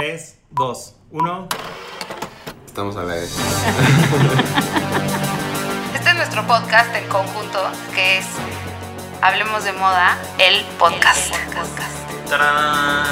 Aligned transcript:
3, 0.00 0.38
2, 0.52 0.94
1. 1.10 1.48
Estamos 2.64 2.96
a 2.96 3.02
la 3.02 3.14
vez. 3.16 3.36
Este 5.94 6.08
es 6.08 6.16
nuestro 6.16 6.46
podcast 6.46 6.94
en 6.96 7.06
conjunto, 7.06 7.70
que 7.94 8.16
es 8.16 8.24
Hablemos 9.20 9.62
de 9.62 9.74
Moda, 9.74 10.16
el 10.38 10.64
podcast. 10.78 11.34
¡Tarán! 12.30 13.04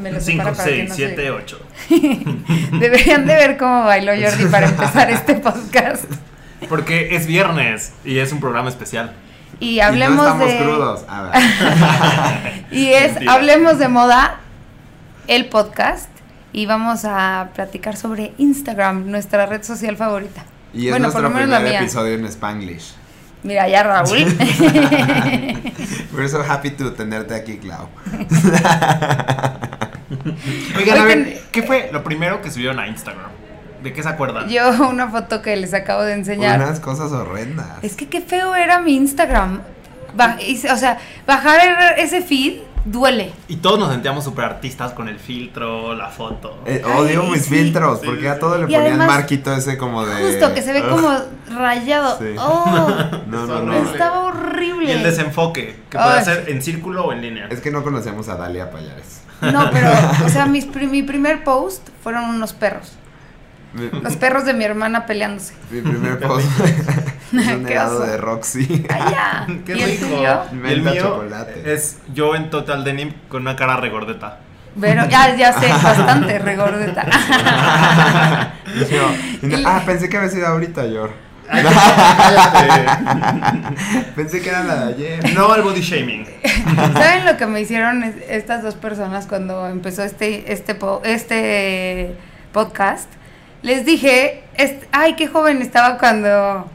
Me 0.00 0.10
lo 0.10 0.20
5, 0.20 0.42
separa 0.42 0.56
para 0.56 0.68
que 0.68 0.74
6, 0.78 0.88
no 0.88 0.94
7, 0.96 1.14
se- 1.16 1.30
8. 1.30 1.60
Deberían 2.80 3.24
de 3.26 3.34
ver 3.36 3.56
cómo 3.56 3.84
bailó 3.84 4.12
Jordi 4.20 4.46
para 4.46 4.66
empezar 4.70 5.10
este 5.12 5.34
podcast. 5.34 6.06
Porque 6.68 7.14
es 7.14 7.28
viernes 7.28 7.92
y 8.04 8.18
es 8.18 8.32
un 8.32 8.40
programa 8.40 8.68
especial. 8.68 9.14
Y 9.62 9.78
hablemos 9.78 10.14
y 10.14 10.16
no 10.16 10.24
estamos 10.24 10.48
de... 10.48 10.58
crudos. 10.58 11.04
A 11.08 11.22
ver. 11.22 11.32
Y 12.72 12.88
es 12.88 13.12
Mentira. 13.12 13.34
Hablemos 13.34 13.78
de 13.78 13.86
Moda, 13.86 14.40
el 15.28 15.48
podcast. 15.48 16.10
Y 16.52 16.66
vamos 16.66 17.04
a 17.04 17.50
platicar 17.54 17.96
sobre 17.96 18.32
Instagram, 18.38 19.08
nuestra 19.08 19.46
red 19.46 19.62
social 19.62 19.96
favorita. 19.96 20.44
Y 20.74 20.88
es 20.88 20.92
Bueno, 20.92 21.12
por 21.12 21.22
lo 21.22 21.30
menos 21.30 21.60
primer 21.60 21.80
episodio 21.80 22.14
en 22.16 22.24
Spanglish. 22.26 22.94
Mira, 23.44 23.68
ya 23.68 23.84
Raúl. 23.84 24.18
We're 26.12 26.28
so 26.28 26.42
happy 26.42 26.70
to 26.70 26.92
tenerte 26.94 27.34
aquí, 27.34 27.58
Clau. 27.58 27.88
Oigan, 30.76 30.98
a 30.98 31.04
ver, 31.04 31.40
¿qué 31.52 31.62
fue 31.62 31.88
lo 31.92 32.02
primero 32.02 32.42
que 32.42 32.50
subieron 32.50 32.80
a 32.80 32.88
Instagram? 32.88 33.30
¿De 33.82 33.92
qué 33.92 34.02
se 34.02 34.08
acuerdan? 34.08 34.48
Yo 34.48 34.70
una 34.88 35.08
foto 35.08 35.42
que 35.42 35.56
les 35.56 35.74
acabo 35.74 36.02
de 36.02 36.12
enseñar. 36.14 36.60
Unas 36.60 36.80
cosas 36.80 37.10
horrendas. 37.12 37.66
Es 37.82 37.94
que 37.96 38.08
qué 38.08 38.20
feo 38.20 38.54
era 38.54 38.80
mi 38.80 38.94
Instagram. 38.94 39.60
Ba- 40.14 40.36
y- 40.40 40.56
o 40.66 40.76
sea, 40.76 40.98
bajar 41.26 41.58
el- 41.96 41.98
ese 42.04 42.20
feed 42.22 42.60
duele. 42.84 43.32
Y 43.48 43.56
todos 43.56 43.78
nos 43.78 43.90
sentíamos 43.92 44.24
súper 44.24 44.44
artistas 44.44 44.92
con 44.92 45.08
el 45.08 45.18
filtro, 45.18 45.94
la 45.94 46.08
foto. 46.08 46.58
Eh, 46.66 46.82
odio 46.84 47.22
Ay, 47.22 47.30
mis 47.30 47.42
sí. 47.44 47.54
filtros, 47.54 48.00
Sí, 48.00 48.06
porque 48.06 48.20
sí, 48.22 48.26
a 48.26 48.38
todo 48.38 48.56
le 48.58 48.64
ponían 48.64 48.82
además, 48.82 49.06
marquito 49.08 49.54
ese 49.54 49.78
como 49.78 50.04
de. 50.04 50.22
Justo, 50.32 50.52
que 50.54 50.62
se 50.62 50.72
ve 50.72 50.82
como 50.82 51.08
rayado. 51.56 52.18
Sí. 52.18 52.34
Oh, 52.38 52.88
No, 53.26 53.46
no, 53.46 53.62
no. 53.62 53.72
estaba 53.90 54.20
horrible. 54.24 54.88
Y 54.88 54.90
el 54.96 55.02
desenfoque, 55.02 55.76
que 55.88 55.96
puede 55.98 56.18
Ay. 56.18 56.24
ser 56.24 56.44
en 56.48 56.60
círculo 56.62 57.06
o 57.06 57.12
en 57.12 57.22
línea. 57.22 57.46
Es 57.50 57.60
que 57.60 57.70
no 57.70 57.82
conocíamos 57.82 58.28
a 58.28 58.36
Dalia 58.36 58.70
Payares. 58.70 59.22
No, 59.40 59.70
pero, 59.72 59.90
o 60.24 60.28
sea, 60.28 60.46
mis 60.46 60.66
mi 60.74 61.02
primer 61.02 61.42
post 61.42 61.88
fueron 62.02 62.24
unos 62.26 62.52
perros. 62.52 62.92
Los 64.02 64.16
perros 64.16 64.44
de 64.44 64.52
mi 64.54 64.64
hermana 64.64 65.06
peleándose. 65.06 65.54
mi 65.70 65.80
primer 65.80 66.18
post 66.18 66.46
es 66.60 67.32
un 67.54 67.64
Qué 67.64 67.72
helado 67.72 68.00
de 68.04 68.16
Roxy. 68.18 68.86
¡Ay, 68.90 69.02
ya! 69.10 69.46
¡Qué 69.66 69.76
¿Y 69.76 69.82
el 69.82 69.90
rico! 69.98 70.06
Y 70.52 70.70
el 70.72 70.82
mío 70.82 71.02
chocolate. 71.02 71.72
es 71.72 71.96
yo 72.12 72.34
en 72.36 72.50
total 72.50 72.84
denim 72.84 73.12
con 73.28 73.42
una 73.42 73.56
cara 73.56 73.76
regordeta. 73.76 74.40
Pero 74.80 75.06
ya, 75.08 75.34
ya 75.36 75.52
sé, 75.58 75.68
bastante 75.82 76.38
regordeta. 76.38 77.04
Yo, 78.90 79.10
no- 79.42 79.68
ah, 79.68 79.82
pensé 79.86 80.08
que 80.08 80.16
había 80.16 80.30
sido 80.30 80.46
ahorita, 80.46 80.86
Yor. 80.86 81.10
Pensé 84.16 84.40
que 84.40 84.48
era 84.48 84.62
la 84.64 84.74
de 84.86 84.94
ayer. 84.94 85.34
No 85.34 85.50
al 85.52 85.62
body 85.62 85.80
shaming. 85.80 86.26
¿Saben 86.94 87.26
lo 87.26 87.36
que 87.36 87.46
me 87.46 87.60
hicieron 87.60 88.02
es- 88.02 88.16
estas 88.28 88.62
dos 88.62 88.74
personas 88.74 89.26
cuando 89.26 89.66
empezó 89.68 90.02
este, 90.04 90.52
este, 90.52 90.74
po- 90.74 91.02
este 91.04 92.14
podcast? 92.52 93.08
Les 93.62 93.84
dije, 93.86 94.42
ay, 94.90 95.14
qué 95.14 95.28
joven 95.28 95.62
estaba 95.62 95.98
cuando, 95.98 96.70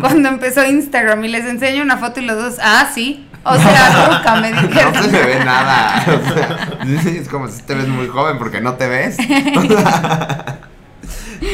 cuando 0.00 0.28
empezó 0.28 0.64
Instagram 0.64 1.24
y 1.24 1.28
les 1.28 1.44
enseño 1.44 1.82
una 1.82 1.98
foto 1.98 2.20
y 2.20 2.24
los 2.24 2.36
dos, 2.36 2.56
ah, 2.62 2.88
sí. 2.94 3.26
O 3.42 3.56
sea, 3.56 4.08
nunca 4.10 4.36
me 4.36 4.52
dijeron. 4.52 4.92
No 4.94 5.02
se 5.02 5.08
me 5.08 5.22
ve 5.22 5.44
nada. 5.44 6.04
O 6.06 6.34
sea, 6.34 7.10
es 7.10 7.28
como 7.28 7.48
si 7.48 7.62
te 7.62 7.74
ves 7.74 7.88
muy 7.88 8.06
joven 8.08 8.38
porque 8.38 8.60
no 8.60 8.74
te 8.74 8.88
ves. 8.88 9.16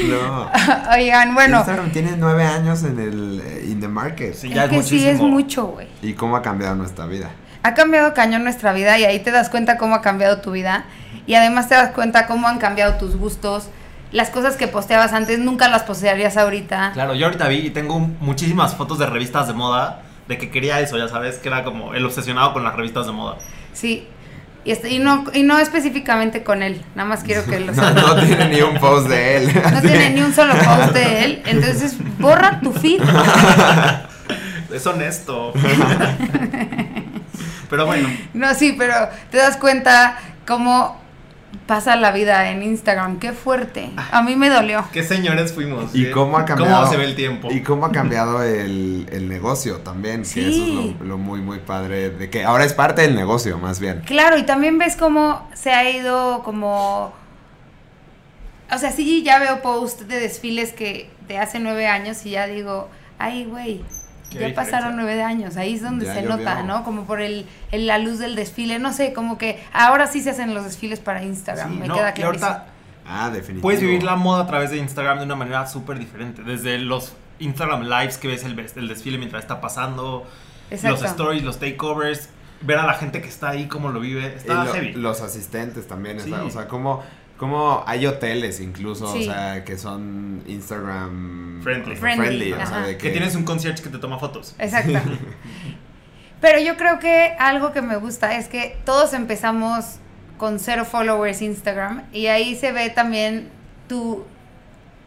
No. 0.09 0.51
Oigan, 0.93 1.35
bueno, 1.35 1.59
Instagram 1.59 1.91
tiene 1.91 2.17
nueve 2.17 2.45
años 2.45 2.83
en 2.83 2.99
el 2.99 3.43
eh, 3.45 3.67
in 3.69 3.81
the 3.81 3.89
market. 3.89 4.35
Sí, 4.35 4.49
es 4.49 4.55
ya 4.55 4.65
es 4.65 4.71
que 4.71 4.83
sí 4.83 5.07
es 5.07 5.21
mucho, 5.21 5.69
güey. 5.69 5.87
Y 6.03 6.15
cómo 6.15 6.37
ha 6.37 6.43
cambiado 6.43 6.75
nuestra 6.75 7.07
vida. 7.07 7.31
Ha 7.63 7.75
cambiado 7.75 8.13
cañón 8.13 8.43
nuestra 8.43 8.73
vida 8.73 8.99
y 8.99 9.05
ahí 9.05 9.21
te 9.21 9.31
das 9.31 9.49
cuenta 9.49 9.77
cómo 9.77 9.95
ha 9.95 10.03
cambiado 10.03 10.41
tu 10.41 10.51
vida. 10.51 10.85
Y 11.27 11.35
además 11.35 11.69
te 11.69 11.77
das 11.77 11.93
cuenta 11.93 12.27
cómo 12.27 12.49
han 12.49 12.59
cambiado 12.59 12.95
tus 12.95 13.17
gustos. 13.17 13.69
Las 14.13 14.31
cosas 14.31 14.57
que 14.57 14.69
posteabas 14.69 15.13
antes 15.13 15.39
nunca 15.39 15.69
las 15.69 15.83
postearías 15.83 16.37
ahorita. 16.37 16.93
Claro, 16.95 17.15
yo 17.15 17.27
ahorita 17.27 17.49
vi 17.49 17.57
y 17.67 17.71
tengo 17.71 17.99
muchísimas 17.99 18.75
fotos 18.75 18.99
de 18.99 19.07
revistas 19.07 19.49
de 19.49 19.55
moda 19.55 20.03
de 20.29 20.39
que 20.39 20.51
quería 20.51 20.81
eso, 20.81 20.97
ya 20.99 21.09
sabes, 21.09 21.37
que 21.39 21.49
era 21.49 21.65
como 21.65 21.95
el 21.95 22.05
obsesionado 22.05 22.53
con 22.53 22.65
las 22.65 22.75
revistas 22.75 23.07
de 23.07 23.13
moda. 23.13 23.37
Sí. 23.73 24.07
Y, 24.65 24.73
este- 24.73 24.91
y, 24.91 24.99
no, 24.99 25.25
y 25.33 25.45
no 25.45 25.59
específicamente 25.61 26.43
con 26.43 26.63
él. 26.65 26.83
Nada 26.97 27.09
más 27.09 27.23
quiero 27.23 27.45
que 27.45 27.61
lo 27.61 27.67
No, 27.73 27.75
sepan. 27.75 27.95
no 27.95 28.15
tiene 28.17 28.49
ni 28.49 28.63
un 28.63 28.79
post 28.79 29.09
de 29.09 29.37
él. 29.37 29.63
No 29.73 29.81
tiene 29.81 30.11
ni 30.11 30.21
un 30.23 30.35
solo 30.35 30.55
post 30.65 30.93
de 30.93 31.25
él. 31.25 31.43
Entonces, 31.47 31.97
borra 32.19 32.59
tu 32.61 32.73
feed. 32.73 33.01
Es 34.73 34.85
honesto. 34.87 35.53
Pero 37.71 37.87
bueno, 37.87 38.09
No, 38.35 38.55
sí, 38.55 38.75
pero 38.79 38.95
te 39.31 39.39
das 39.39 39.57
cuenta 39.57 40.19
cómo 40.47 41.01
pasa 41.67 41.97
la 41.97 42.13
vida 42.13 42.51
en 42.51 42.63
Instagram. 42.63 43.19
Qué 43.19 43.33
fuerte. 43.33 43.91
A 43.97 44.23
mí 44.23 44.37
me 44.37 44.49
dolió. 44.51 44.85
qué 44.93 45.03
señores 45.03 45.53
fuimos. 45.53 45.95
Y 45.95 46.05
¿Qué- 46.05 46.11
cómo 46.11 46.39
ha 46.39 46.45
cambiado. 46.45 46.77
¿Cómo 46.81 46.91
se 46.91 46.97
ve 46.97 47.05
el 47.05 47.15
tiempo? 47.17 47.49
Y 47.51 47.63
cómo 47.63 47.87
ha 47.87 47.93
cambiado 47.93 48.43
el, 48.43 49.07
el 49.11 49.29
negocio 49.29 49.79
también. 49.79 50.25
Sí. 50.25 50.41
Que 50.41 50.49
eso 50.49 50.63
es 50.63 51.01
lo, 51.01 51.05
lo 51.07 51.19
muy, 51.19 51.41
muy 51.41 51.59
padre. 51.59 52.11
De 52.11 52.31
que 52.31 52.45
ahora 52.45 52.65
es 52.65 52.73
parte 52.73 53.03
del 53.03 53.15
negocio, 53.15 53.59
más 53.59 53.81
bien. 53.81 54.03
Claro, 54.07 54.37
y 54.39 54.43
también 54.45 54.79
ves 54.79 54.97
cómo 54.97 55.49
se 55.55 55.73
ha 55.73 55.89
ido 55.91 56.43
como... 56.43 57.13
O 58.73 58.79
sea, 58.79 58.91
sí, 58.91 59.23
ya 59.23 59.39
veo 59.39 59.63
posts 59.63 60.09
de 60.09 60.19
desfiles 60.19 60.73
que 60.73 61.09
de 61.29 61.39
hace 61.39 61.61
nueve 61.61 61.87
años 61.87 62.27
y 62.27 62.31
ya 62.31 62.47
digo, 62.47 62.89
ay, 63.19 63.45
güey, 63.45 63.85
Qué 64.31 64.41
ya 64.41 64.47
diferencia. 64.49 64.73
pasaron 64.79 64.97
nueve 64.97 65.23
años, 65.23 65.57
ahí 65.57 65.75
es 65.75 65.83
donde 65.83 66.05
Ya 66.07 66.15
se 66.15 66.23
nota, 66.23 66.63
¿no? 66.65 66.83
Como 66.85 67.05
por 67.05 67.21
el, 67.21 67.47
el- 67.71 67.87
la 67.87 67.99
luz 67.99 68.19
del 68.19 68.35
desfile, 68.35 68.79
no 68.79 68.93
sé, 68.93 69.13
como 69.13 69.39
que 69.39 69.63
ahora 69.73 70.07
sí 70.09 70.21
se 70.21 70.31
hacen 70.31 70.53
los 70.55 70.65
desfiles 70.65 70.99
para 71.01 71.23
Instagram, 71.23 71.73
Sí, 71.73 71.79
me 71.79 71.87
no, 71.89 71.95
queda 71.95 72.13
ahorita 72.25 72.67
Ah, 73.09 73.27
definitivamente. 73.31 73.63
puedes 73.63 73.81
vivir 73.81 74.03
la 74.03 74.17
moda 74.17 74.43
a 74.43 74.47
través 74.49 74.71
de 74.71 74.79
Instagram 74.79 75.19
de 75.19 75.25
una 75.27 75.37
manera 75.37 75.67
súper 75.69 75.99
diferente. 76.01 76.43
Desde 76.43 76.77
los 76.79 77.13
Instagram 77.39 77.83
lives 77.85 78.19
que 78.19 78.27
ves 78.27 78.43
el, 78.45 78.57
desfile 78.89 79.17
mientras 79.19 79.43
está 79.45 79.61
pasando, 79.61 80.27
Exacto. 80.73 81.01
los 81.01 81.11
stories, 81.11 81.43
los 81.45 81.61
takeovers, 81.61 82.31
ver 82.63 82.79
a 82.79 82.85
la 82.87 82.95
gente 82.95 83.21
que 83.23 83.29
está 83.29 83.51
ahí, 83.51 83.67
cómo 83.69 83.91
lo 83.91 84.01
vive. 84.01 84.33
Y 84.35 84.39
Está 84.39 84.65
lo- 84.65 84.73
heavy. 84.73 84.93
los 84.95 85.21
asistentes 85.21 85.87
también, 85.87 86.19
Sí. 86.19 86.31
está- 86.33 86.43
o 86.45 86.51
sea, 86.51 86.67
como, 86.67 87.05
como 87.37 87.83
hay 87.87 88.07
hoteles 88.07 88.61
incluso, 88.61 89.13
Sí. 89.13 89.21
o 89.29 89.33
sea, 89.33 89.65
que 89.65 89.77
son 89.79 90.43
Instagram 90.47 91.61
Friendly. 91.63 91.97
Friendly, 91.97 92.53
o 92.53 92.67
sea, 92.67 92.81
de 92.81 92.97
que 92.99 93.11
tienes 93.11 93.35
un 93.35 93.45
concierge 93.45 93.83
que 93.83 93.91
te 93.91 93.99
toma 93.99 94.19
fotos. 94.19 94.55
Exacto. 94.59 94.93
Pero 96.41 96.61
yo 96.61 96.77
creo 96.77 96.99
que 96.99 97.35
algo 97.39 97.73
que 97.73 97.83
me 97.83 97.97
gusta 97.97 98.37
es 98.37 98.49
que 98.49 98.77
todos 98.85 99.13
empezamos 99.15 99.97
con 100.39 100.59
cero 100.59 100.85
followers 100.85 101.41
Instagram 101.43 102.03
y 102.13 102.27
ahí 102.27 102.55
se 102.57 102.73
ve 102.73 102.91
también 102.91 103.49
tu 103.89 104.25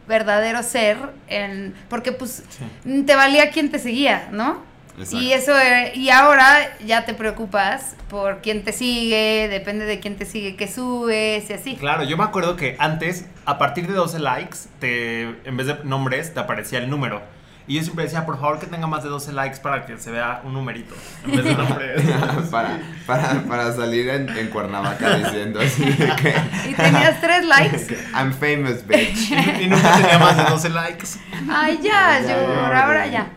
verdadero 0.08 0.62
ser 0.64 0.96
en 1.28 1.72
porque 1.88 2.10
pues 2.10 2.42
Sí. 2.84 3.02
te 3.04 3.14
valía 3.14 3.50
quién 3.50 3.70
te 3.70 3.78
seguía, 3.78 4.28
¿no? 4.32 4.58
Exacto. 4.98 5.18
Y 5.18 5.32
eso 5.32 5.56
era- 5.58 5.94
y 5.94 6.10
ahora 6.10 6.76
ya 6.84 7.04
te 7.04 7.14
preocupas 7.14 7.94
por 8.08 8.40
quién 8.42 8.64
te 8.64 8.72
sigue, 8.72 9.48
depende 9.50 9.84
de 9.86 10.00
quién 10.00 10.16
te 10.16 10.26
sigue, 10.26 10.56
qué 10.56 10.68
subes 10.68 11.48
y 11.48 11.52
así. 11.52 11.76
Claro, 11.76 12.04
yo 12.04 12.16
me 12.16 12.24
acuerdo 12.24 12.56
que 12.56 12.76
antes, 12.78 13.26
a 13.46 13.56
partir 13.58 13.86
de 13.86 13.94
12 13.94 14.18
likes, 14.18 14.58
te, 14.78 15.22
en 15.44 15.56
vez 15.56 15.66
de 15.68 15.76
nombres, 15.84 16.34
te 16.34 16.40
aparecía 16.40 16.78
el 16.80 16.90
número. 16.90 17.22
Y 17.66 17.74
yo 17.76 17.84
siempre 17.84 18.02
decía, 18.04 18.26
por 18.26 18.40
favor, 18.40 18.58
que 18.58 18.66
tenga 18.66 18.88
más 18.88 19.04
de 19.04 19.10
12 19.10 19.32
likes 19.32 19.58
para 19.60 19.86
que 19.86 19.96
se 19.96 20.10
vea 20.10 20.40
un 20.42 20.54
numerito. 20.54 20.92
En 21.24 21.30
vez 21.36 21.44
de 21.44 21.54
nombres. 21.54 22.02
para, 22.50 22.80
para, 23.06 23.42
para 23.48 23.72
salir 23.72 24.08
en, 24.08 24.28
en 24.28 24.48
Cuernavaca 24.48 25.14
diciendo 25.18 25.60
así 25.60 25.84
de 25.84 26.16
que 26.16 26.34
Y 26.70 26.74
tenías 26.74 27.20
tres 27.20 27.44
likes. 27.44 27.96
I'm 28.14 28.32
famous, 28.32 28.84
bitch. 28.84 29.30
y, 29.30 29.62
y 29.62 29.66
nunca 29.68 29.92
tenía 29.98 30.18
más 30.18 30.36
de 30.36 30.42
12 30.50 30.68
likes. 30.70 31.06
Ay, 31.48 31.78
ya, 31.80 32.20
Ya, 32.20 32.22
yo, 32.22 32.54
ya, 32.54 32.82
ahora 32.84 33.06
ya. 33.06 33.28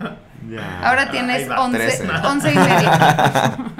Ya. 0.49 0.87
Ahora 0.87 1.11
tienes 1.11 1.49
va, 1.49 1.61
11, 1.61 1.77
13. 1.77 2.09
11 2.09 2.51
y 2.51 2.55
medio. 2.55 2.89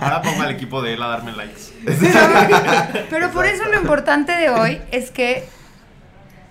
Ahora 0.00 0.22
pongo 0.22 0.42
al 0.42 0.52
equipo 0.52 0.80
de 0.82 0.94
él 0.94 1.02
a 1.02 1.08
darme 1.08 1.32
likes. 1.32 1.60
Pero, 1.84 2.20
pero 3.10 3.30
por 3.30 3.46
eso 3.46 3.64
lo 3.64 3.80
importante 3.80 4.32
de 4.32 4.50
hoy 4.50 4.80
es 4.90 5.10
que 5.10 5.44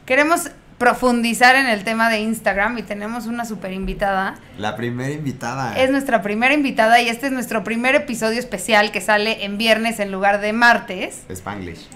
queremos 0.05 0.51
profundizar 0.77 1.55
en 1.55 1.67
el 1.67 1.85
tema 1.85 2.09
de 2.09 2.19
Instagram 2.19 2.77
y 2.77 2.83
tenemos 2.83 3.25
una 3.25 3.45
super 3.45 3.71
invitada. 3.71 4.35
La 4.57 4.75
primera 4.75 5.11
invitada. 5.11 5.77
Es 5.77 5.91
nuestra 5.91 6.21
primera 6.21 6.53
invitada 6.53 7.01
y 7.01 7.07
este 7.07 7.27
es 7.27 7.31
nuestro 7.31 7.63
primer 7.63 7.95
episodio 7.95 8.37
especial 8.37 8.91
que 8.91 8.99
sale 8.99 9.45
en 9.45 9.57
viernes 9.57 9.99
en 9.99 10.11
lugar 10.11 10.41
de 10.41 10.51
martes. 10.51 11.23
Spanglish. 11.29 11.87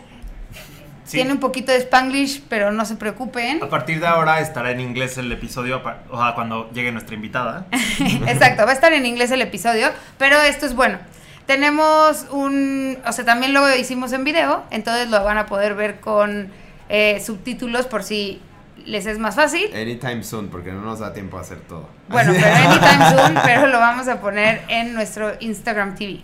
Sí. 1.07 1.15
Tiene 1.15 1.31
un 1.31 1.39
poquito 1.39 1.71
de 1.71 1.77
spanglish, 1.77 2.43
pero 2.49 2.73
no 2.73 2.83
se 2.83 2.97
preocupen. 2.97 3.63
A 3.63 3.69
partir 3.69 4.01
de 4.01 4.07
ahora 4.07 4.41
estará 4.41 4.71
en 4.71 4.81
inglés 4.81 5.17
el 5.17 5.31
episodio, 5.31 5.81
o 6.11 6.21
sea, 6.21 6.35
cuando 6.35 6.69
llegue 6.71 6.91
nuestra 6.91 7.15
invitada. 7.15 7.65
Exacto, 8.27 8.65
va 8.65 8.71
a 8.71 8.73
estar 8.73 8.91
en 8.91 9.05
inglés 9.05 9.31
el 9.31 9.41
episodio, 9.41 9.87
pero 10.17 10.37
esto 10.41 10.65
es 10.65 10.75
bueno. 10.75 10.99
Tenemos 11.45 12.25
un, 12.29 12.97
o 13.07 13.13
sea, 13.13 13.23
también 13.23 13.53
lo 13.53 13.73
hicimos 13.73 14.11
en 14.11 14.25
video, 14.25 14.65
entonces 14.69 15.09
lo 15.09 15.23
van 15.23 15.37
a 15.37 15.45
poder 15.45 15.75
ver 15.75 16.01
con 16.01 16.51
eh, 16.89 17.23
subtítulos 17.25 17.85
por 17.85 18.03
si 18.03 18.41
les 18.85 19.05
es 19.05 19.17
más 19.17 19.35
fácil. 19.35 19.73
Anytime 19.73 20.25
soon, 20.25 20.49
porque 20.49 20.73
no 20.73 20.81
nos 20.81 20.99
da 20.99 21.13
tiempo 21.13 21.37
a 21.37 21.41
hacer 21.41 21.59
todo. 21.59 21.87
Bueno, 22.09 22.33
pero 22.35 22.47
anytime 22.53 23.09
soon, 23.11 23.39
pero 23.45 23.67
lo 23.67 23.79
vamos 23.79 24.09
a 24.09 24.19
poner 24.19 24.61
en 24.67 24.93
nuestro 24.93 25.31
Instagram 25.39 25.95
TV. 25.95 26.21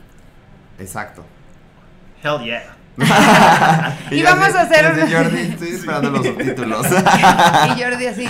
Exacto. 0.77 1.23
Hell 2.21 2.43
yeah. 2.43 2.82
Y 4.11 4.21
vamos 4.21 4.49
así, 4.49 4.57
a 4.57 4.61
hacer 4.61 4.91
una- 4.93 5.09
Jordi, 5.09 5.41
estoy 5.41 5.69
esperando 5.69 6.09
los 6.11 6.25
subtítulos. 6.25 6.85
Y 7.77 7.81
Jordi 7.81 8.05
así, 8.07 8.27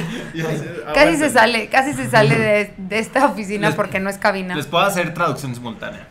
Ah, 0.87 0.91
casi 0.93 1.17
se 1.17 1.29
sale, 1.29 1.67
casi 1.67 1.93
se 1.93 2.09
sale 2.09 2.37
de, 2.37 2.73
de 2.77 2.99
esta 2.99 3.25
oficina 3.25 3.71
porque 3.75 3.99
no 3.99 4.09
es 4.09 4.17
cabina. 4.17 4.55
Les 4.55 4.65
puedo 4.67 4.85
hacer 4.85 5.13
traducción 5.13 5.53
simultánea. 5.55 6.07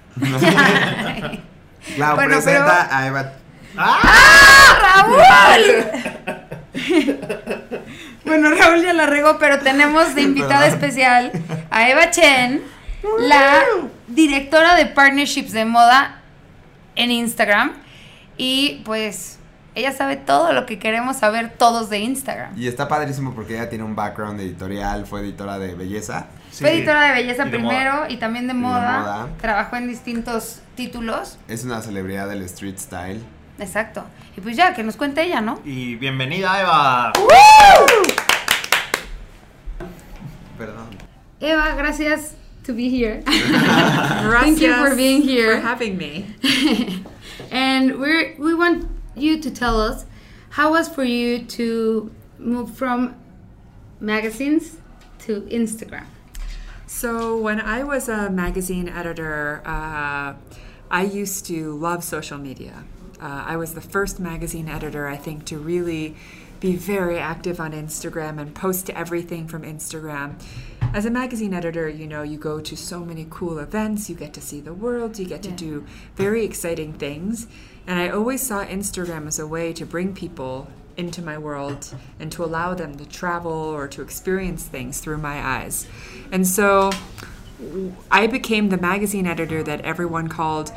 Clau, 1.96 2.14
Bueno, 2.16 2.28
presenta 2.31 2.87
pero- 2.88 2.96
a 2.99 3.06
Eva. 3.06 3.32
¡Ah, 3.78 5.02
Raúl! 5.06 5.84
bueno, 8.25 8.50
Raúl 8.50 8.82
ya 8.82 8.93
la 8.93 9.06
regó, 9.06 9.38
pero 9.38 9.58
tenemos 9.60 10.14
de 10.14 10.22
invitada 10.22 10.66
especial 10.66 11.32
a 11.70 11.88
Eva 11.88 12.10
Chen, 12.10 12.62
la 13.20 13.60
directora 14.08 14.75
de 14.76 14.87
partnerships 14.87 15.52
de 15.52 15.64
moda 15.64 16.20
en 16.96 17.10
Instagram. 17.10 17.72
Y 18.37 18.82
pues 18.84 19.38
ella 19.75 19.93
sabe 19.93 20.17
todo 20.17 20.52
lo 20.52 20.67
que 20.67 20.79
queremos 20.79 21.17
saber 21.17 21.55
todos 21.56 21.88
de 21.88 21.99
Instagram. 22.00 22.58
Y 22.58 22.69
está 22.69 22.88
padrísimo 22.88 23.34
porque 23.34 23.55
ella 23.55 23.70
tiene 23.70 23.84
un 23.84 23.96
background 23.96 24.40
editorial, 24.40 25.06
fue 25.06 25.20
editora 25.20 25.58
de 25.58 25.75
belleza. 25.75 26.26
Sí. 26.50 26.62
Fue 26.64 26.75
editora 26.75 27.06
de 27.06 27.12
belleza 27.23 27.46
Y 27.46 27.50
primero 27.50 28.05
y 28.08 28.19
también 28.19 28.46
de 28.46 28.55
moda. 28.55 29.29
Trabajó 29.40 29.76
en 29.76 29.88
distintos 29.88 30.61
títulos. 30.75 31.38
Es 31.49 31.64
una 31.64 31.81
celebridad 31.81 32.29
del 32.29 32.43
street 32.43 32.76
style. 32.79 33.20
Exacto. 33.58 34.05
Y 34.37 34.40
pues 34.40 34.56
ya, 34.56 34.75
que 34.75 34.82
nos 34.82 34.96
cuente 34.96 35.23
ella, 35.23 35.40
¿no? 35.40 35.61
Y 35.64 35.94
bienvenida, 35.96 36.61
Eva. 36.61 37.12
Perdón. 40.58 40.88
Eva, 41.40 41.75
gracias 41.75 42.34
to 42.67 42.75
be 42.75 42.88
here. 42.88 43.23
Gracias 43.25 44.32
Thank 44.43 44.58
you 44.58 44.75
for 44.75 44.94
being 44.94 45.23
here. 45.23 45.61
For 45.61 45.67
having 45.67 45.96
me. 45.96 46.37
and 47.52 48.00
we 48.00 48.34
we 48.38 48.54
want 48.54 48.88
you 49.14 49.40
to 49.40 49.50
tell 49.50 49.81
us 49.81 50.06
how 50.50 50.72
was 50.72 50.88
for 50.88 51.04
you 51.04 51.44
to 51.44 52.10
move 52.38 52.75
from 52.75 53.14
magazines 54.00 54.78
to 55.20 55.43
Instagram. 55.43 56.06
So, 56.87 57.37
when 57.38 57.60
I 57.60 57.84
was 57.84 58.08
a 58.08 58.28
magazine 58.28 58.88
editor, 58.88 59.62
uh, 59.64 60.34
I 60.90 61.02
used 61.04 61.46
to 61.46 61.75
love 61.75 62.04
social 62.04 62.38
media. 62.38 62.84
Uh, 63.20 63.44
I 63.46 63.56
was 63.56 63.75
the 63.75 63.81
first 63.81 64.19
magazine 64.19 64.69
editor, 64.69 65.06
I 65.06 65.16
think, 65.16 65.44
to 65.46 65.58
really 65.58 66.16
be 66.60 66.76
very 66.76 67.19
active 67.19 67.60
on 67.60 67.72
Instagram 67.72 68.40
and 68.40 68.55
post 68.55 68.90
everything 68.90 69.46
from 69.46 69.62
Instagram. 69.62 70.34
As 70.94 71.06
a 71.06 71.10
magazine 71.10 71.54
editor, 71.54 71.88
you 71.88 72.06
know, 72.06 72.22
you 72.22 72.36
go 72.36 72.60
to 72.60 72.76
so 72.76 73.02
many 73.02 73.26
cool 73.30 73.58
events, 73.58 74.10
you 74.10 74.14
get 74.14 74.34
to 74.34 74.42
see 74.42 74.60
the 74.60 74.74
world, 74.74 75.18
you 75.18 75.24
get 75.24 75.42
to 75.44 75.50
do 75.50 75.86
very 76.16 76.44
exciting 76.44 76.92
things. 76.92 77.46
And 77.86 77.98
I 77.98 78.10
always 78.10 78.42
saw 78.42 78.62
Instagram 78.62 79.26
as 79.26 79.38
a 79.38 79.46
way 79.46 79.72
to 79.72 79.86
bring 79.86 80.14
people 80.14 80.68
into 80.98 81.22
my 81.22 81.38
world 81.38 81.94
and 82.20 82.30
to 82.32 82.44
allow 82.44 82.74
them 82.74 82.98
to 82.98 83.08
travel 83.08 83.52
or 83.52 83.88
to 83.88 84.02
experience 84.02 84.64
things 84.64 85.00
through 85.00 85.16
my 85.16 85.40
eyes. 85.40 85.88
And 86.30 86.46
so 86.46 86.90
I 88.10 88.26
became 88.26 88.68
the 88.68 88.76
magazine 88.76 89.26
editor 89.26 89.62
that 89.62 89.80
everyone 89.80 90.28
called 90.28 90.72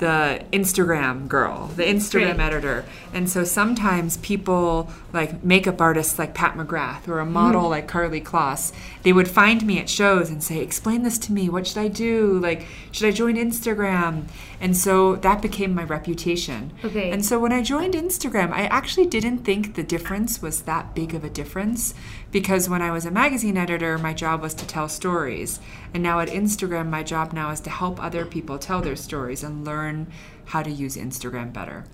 the 0.00 0.42
Instagram 0.50 1.28
girl, 1.28 1.66
the 1.76 1.82
Instagram 1.82 2.36
Great. 2.36 2.40
editor. 2.40 2.84
And 3.12 3.28
so 3.28 3.44
sometimes 3.44 4.16
people, 4.16 4.90
like 5.12 5.44
makeup 5.44 5.80
artists 5.80 6.18
like 6.18 6.34
Pat 6.34 6.54
McGrath 6.54 7.06
or 7.06 7.20
a 7.20 7.26
model 7.26 7.62
mm-hmm. 7.62 7.70
like 7.70 7.86
Karlie 7.86 8.22
Kloss, 8.22 8.72
they 9.02 9.12
would 9.12 9.28
find 9.28 9.64
me 9.64 9.78
at 9.78 9.90
shows 9.90 10.30
and 10.30 10.42
say, 10.42 10.58
Explain 10.60 11.02
this 11.02 11.18
to 11.18 11.32
me. 11.32 11.50
What 11.50 11.66
should 11.66 11.78
I 11.78 11.88
do? 11.88 12.38
Like, 12.38 12.66
should 12.90 13.06
I 13.08 13.10
join 13.10 13.36
Instagram? 13.36 14.24
And 14.60 14.76
so 14.76 15.16
that 15.16 15.40
became 15.40 15.74
my 15.74 15.84
reputation. 15.84 16.72
Okay. 16.84 17.10
And 17.10 17.24
so 17.24 17.38
when 17.38 17.52
I 17.52 17.62
joined 17.62 17.94
Instagram, 17.94 18.52
I 18.52 18.64
actually 18.66 19.06
didn't 19.06 19.38
think 19.38 19.74
the 19.74 19.82
difference 19.82 20.42
was 20.42 20.62
that 20.62 20.94
big 20.94 21.14
of 21.14 21.24
a 21.24 21.30
difference 21.30 21.94
because 22.30 22.68
when 22.68 22.82
I 22.82 22.90
was 22.90 23.06
a 23.06 23.10
magazine 23.10 23.56
editor, 23.56 23.96
my 23.96 24.12
job 24.12 24.42
was 24.42 24.52
to 24.54 24.66
tell 24.66 24.88
stories. 24.88 25.60
And 25.94 26.02
now 26.02 26.20
at 26.20 26.28
Instagram, 26.28 26.90
my 26.90 27.02
job 27.02 27.32
now 27.32 27.50
is 27.50 27.60
to 27.60 27.70
help 27.70 28.02
other 28.02 28.26
people 28.26 28.58
tell 28.58 28.82
their 28.82 28.96
stories 28.96 29.42
and 29.42 29.64
learn 29.64 30.08
how 30.44 30.62
to 30.62 30.70
use 30.70 30.96
Instagram 30.96 31.52
better. 31.52 31.84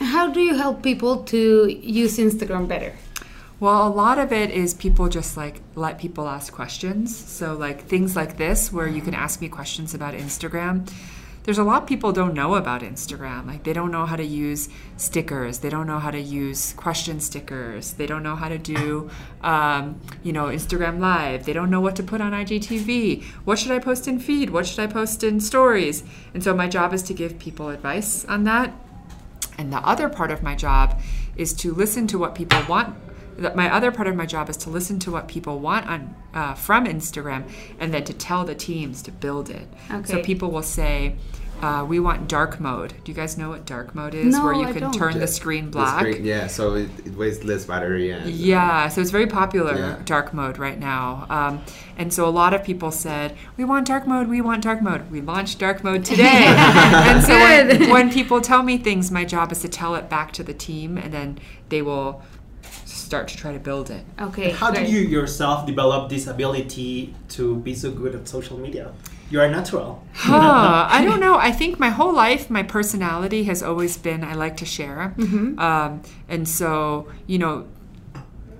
How 0.00 0.28
do 0.30 0.40
you 0.40 0.56
help 0.56 0.82
people 0.82 1.22
to 1.24 1.68
use 1.68 2.18
Instagram 2.18 2.66
better? 2.66 2.96
Well, 3.60 3.88
a 3.88 3.90
lot 3.90 4.18
of 4.18 4.32
it 4.32 4.50
is 4.50 4.72
people 4.72 5.08
just 5.08 5.36
like 5.36 5.60
let 5.74 5.98
people 5.98 6.28
ask 6.28 6.52
questions. 6.52 7.16
So, 7.16 7.54
like 7.54 7.86
things 7.86 8.14
like 8.14 8.36
this, 8.36 8.72
where 8.72 8.86
you 8.86 9.02
can 9.02 9.14
ask 9.14 9.40
me 9.40 9.48
questions 9.48 9.94
about 9.94 10.14
Instagram. 10.14 10.88
There's 11.48 11.56
a 11.56 11.64
lot 11.64 11.86
people 11.86 12.12
don't 12.12 12.34
know 12.34 12.56
about 12.56 12.82
Instagram. 12.82 13.46
Like, 13.46 13.64
they 13.64 13.72
don't 13.72 13.90
know 13.90 14.04
how 14.04 14.16
to 14.16 14.22
use 14.22 14.68
stickers. 14.98 15.60
They 15.60 15.70
don't 15.70 15.86
know 15.86 15.98
how 15.98 16.10
to 16.10 16.20
use 16.20 16.74
question 16.74 17.20
stickers. 17.20 17.92
They 17.94 18.04
don't 18.04 18.22
know 18.22 18.36
how 18.36 18.50
to 18.50 18.58
do, 18.58 19.08
um, 19.40 19.98
you 20.22 20.34
know, 20.34 20.48
Instagram 20.48 20.98
Live. 20.98 21.46
They 21.46 21.54
don't 21.54 21.70
know 21.70 21.80
what 21.80 21.96
to 21.96 22.02
put 22.02 22.20
on 22.20 22.32
IGTV. 22.32 23.24
What 23.46 23.58
should 23.58 23.70
I 23.70 23.78
post 23.78 24.06
in 24.06 24.18
feed? 24.18 24.50
What 24.50 24.66
should 24.66 24.78
I 24.80 24.88
post 24.88 25.24
in 25.24 25.40
stories? 25.40 26.02
And 26.34 26.44
so, 26.44 26.52
my 26.54 26.68
job 26.68 26.92
is 26.92 27.02
to 27.04 27.14
give 27.14 27.38
people 27.38 27.70
advice 27.70 28.26
on 28.26 28.44
that. 28.44 28.74
And 29.56 29.72
the 29.72 29.78
other 29.78 30.10
part 30.10 30.30
of 30.30 30.42
my 30.42 30.54
job 30.54 31.00
is 31.34 31.54
to 31.54 31.72
listen 31.72 32.06
to 32.08 32.18
what 32.18 32.34
people 32.34 32.60
want. 32.68 32.94
that- 33.38 33.56
My 33.56 33.72
other 33.74 33.90
part 33.90 34.06
of 34.06 34.14
my 34.16 34.26
job 34.26 34.50
is 34.50 34.56
to 34.58 34.68
listen 34.68 34.98
to 34.98 35.10
what 35.12 35.28
people 35.28 35.60
want 35.60 35.86
on 35.86 36.14
uh, 36.34 36.52
from 36.54 36.84
Instagram, 36.84 37.44
and 37.80 37.94
then 37.94 38.04
to 38.04 38.12
tell 38.12 38.44
the 38.44 38.54
teams 38.54 39.00
to 39.02 39.10
build 39.10 39.48
it. 39.48 39.66
Okay. 39.90 40.12
So 40.12 40.22
people 40.22 40.50
will 40.50 40.62
say, 40.62 41.14
uh, 41.62 41.84
"We 41.88 41.98
want 42.00 42.28
dark 42.28 42.60
mode." 42.60 42.94
Do 43.04 43.12
you 43.12 43.16
guys 43.16 43.36
know 43.38 43.50
what 43.50 43.66
dark 43.66 43.94
mode 43.94 44.14
is? 44.14 44.26
No, 44.34 44.44
Where 44.44 44.52
you 44.54 44.64
I 44.66 44.72
can 44.72 44.82
don't. 44.82 44.92
turn 44.94 45.14
the 45.14 45.20
Yeah. 45.20 45.26
screen 45.26 45.64
The 45.66 45.70
black. 45.78 46.00
screen- 46.00 46.24
yeah, 46.24 46.46
so 46.46 46.74
it, 46.74 46.88
it 47.04 47.16
wastes 47.16 47.44
less 47.44 47.64
battery 47.64 48.10
and. 48.10 48.30
Yeah, 48.30 48.88
so 48.88 49.00
it's 49.00 49.10
very 49.10 49.26
popular 49.26 49.74
Yeah. 49.76 49.96
dark 50.04 50.32
mode 50.34 50.58
right 50.58 50.78
now. 50.78 51.26
Um, 51.30 51.60
and 51.96 52.12
so 52.12 52.28
a 52.28 52.30
lot 52.30 52.54
of 52.54 52.62
people 52.64 52.90
said, 52.90 53.34
We 53.56 53.64
want 53.64 53.86
dark 53.86 54.06
mode, 54.06 54.28
we 54.28 54.40
want 54.40 54.62
dark 54.62 54.80
mode. 54.82 55.10
We 55.10 55.20
launched 55.20 55.58
dark 55.58 55.82
mode 55.82 56.04
today. 56.04 56.24
and 56.46 57.22
so 57.24 57.34
when, 57.34 57.90
when 57.94 58.12
people 58.12 58.40
tell 58.40 58.62
me 58.62 58.78
things, 58.78 59.10
my 59.10 59.24
job 59.24 59.50
is 59.52 59.60
to 59.60 59.68
tell 59.68 59.94
it 59.96 60.08
back 60.08 60.32
to 60.32 60.42
the 60.42 60.54
team 60.54 60.96
and 60.96 61.12
then 61.12 61.38
they 61.70 61.82
will 61.82 62.22
start 62.84 63.26
to 63.28 63.36
try 63.36 63.52
to 63.52 63.58
build 63.58 63.90
it. 63.90 64.04
Okay. 64.20 64.50
How 64.50 64.70
did 64.70 64.80
great. 64.80 64.90
you 64.90 65.00
yourself 65.00 65.66
develop 65.66 66.10
this 66.10 66.26
ability 66.26 67.14
to 67.30 67.56
be 67.56 67.74
so 67.74 67.90
good 67.90 68.14
at 68.14 68.28
social 68.28 68.58
media? 68.58 68.92
You 69.30 69.40
are 69.40 69.48
natural. 69.48 70.02
Huh, 70.14 70.86
I 70.90 71.04
don't 71.04 71.20
know. 71.20 71.36
I 71.36 71.52
think 71.52 71.78
my 71.78 71.90
whole 71.90 72.12
life, 72.14 72.48
my 72.48 72.62
personality 72.62 73.44
has 73.44 73.62
always 73.62 73.96
been 73.96 74.24
I 74.24 74.34
like 74.34 74.56
to 74.58 74.64
share. 74.64 75.14
Um, 75.58 76.02
and 76.28 76.48
so, 76.48 77.08
you 77.26 77.38
know, 77.38 77.66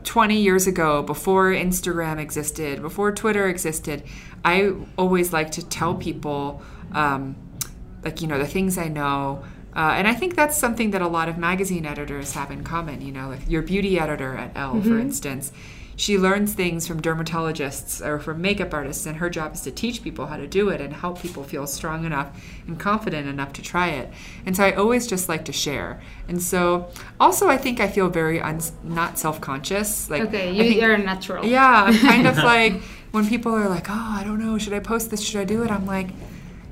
20 0.05 0.41
years 0.41 0.67
ago, 0.67 1.03
before 1.03 1.51
Instagram 1.53 2.19
existed, 2.19 2.81
before 2.83 3.13
Twitter 3.13 3.49
existed, 3.49 4.03
I 4.45 4.73
always 4.97 5.33
like 5.33 5.51
to 5.53 5.67
tell 5.67 5.95
people, 5.95 6.63
um, 6.93 7.37
like, 8.05 8.21
you 8.21 8.27
know, 8.27 8.39
the 8.39 8.47
things 8.47 8.79
I 8.79 8.89
know. 8.89 9.43
Uh, 9.75 9.93
and 9.97 10.09
I 10.09 10.15
think 10.15 10.35
that's 10.35 10.57
something 10.57 10.91
that 10.93 11.03
a 11.03 11.09
lot 11.09 11.29
of 11.29 11.39
magazine 11.39 11.87
editors 11.87 12.33
have 12.33 12.51
in 12.51 12.65
common. 12.65 13.01
You 13.01 13.13
know, 13.13 13.29
like 13.29 13.49
your 13.49 13.63
beauty 13.63 13.99
editor 13.99 14.35
at 14.37 14.57
Elle, 14.57 14.81
for 14.83 14.99
instance, 14.99 15.53
she 15.99 16.17
learns 16.17 16.55
things 16.55 16.87
from 16.87 17.03
dermatologists 17.03 18.01
or 18.07 18.19
from 18.21 18.41
makeup 18.41 18.73
artists, 18.73 19.05
and 19.05 19.17
her 19.19 19.29
job 19.29 19.55
is 19.55 19.61
to 19.63 19.71
teach 19.73 20.03
people 20.03 20.27
how 20.27 20.37
to 20.37 20.47
do 20.47 20.69
it 20.69 20.81
and 20.81 20.93
help 20.95 21.21
people 21.21 21.43
feel 21.43 21.67
strong 21.67 22.05
enough 22.05 22.29
and 22.67 22.79
confident 22.79 23.27
enough 23.29 23.53
to 23.55 23.63
try 23.63 23.89
it. 23.89 24.09
And 24.47 24.57
so 24.57 24.63
I 24.65 24.73
always 24.73 25.07
just 25.07 25.29
like 25.29 25.45
to 25.47 25.53
share. 25.53 26.01
And 26.29 26.41
so 26.41 26.89
also, 27.19 27.49
I 27.49 27.57
think 27.57 27.81
I 27.81 27.89
feel 27.89 28.09
very 28.09 28.41
uns- 28.41 28.73
not 28.85 29.19
self 29.19 29.41
conscious. 29.41 30.09
Like, 30.09 30.23
Okay, 30.23 30.53
you, 30.53 30.63
think- 30.63 30.81
you're 30.81 30.97
natural. 30.99 31.45
yeah, 31.45 31.85
I'm 31.85 31.99
kind 31.99 32.27
of 32.29 32.37
like 32.55 32.75
when 33.11 33.27
people 33.29 33.53
are 33.55 33.69
like, 33.69 33.89
"Oh, 33.91 34.15
I 34.19 34.23
don't 34.25 34.39
know, 34.39 34.57
should 34.59 34.75
I 34.75 34.81
post 34.81 35.11
this? 35.11 35.21
Should 35.21 35.41
I 35.41 35.45
do 35.45 35.63
it?" 35.65 35.71
I'm 35.71 35.85
like, 35.87 36.09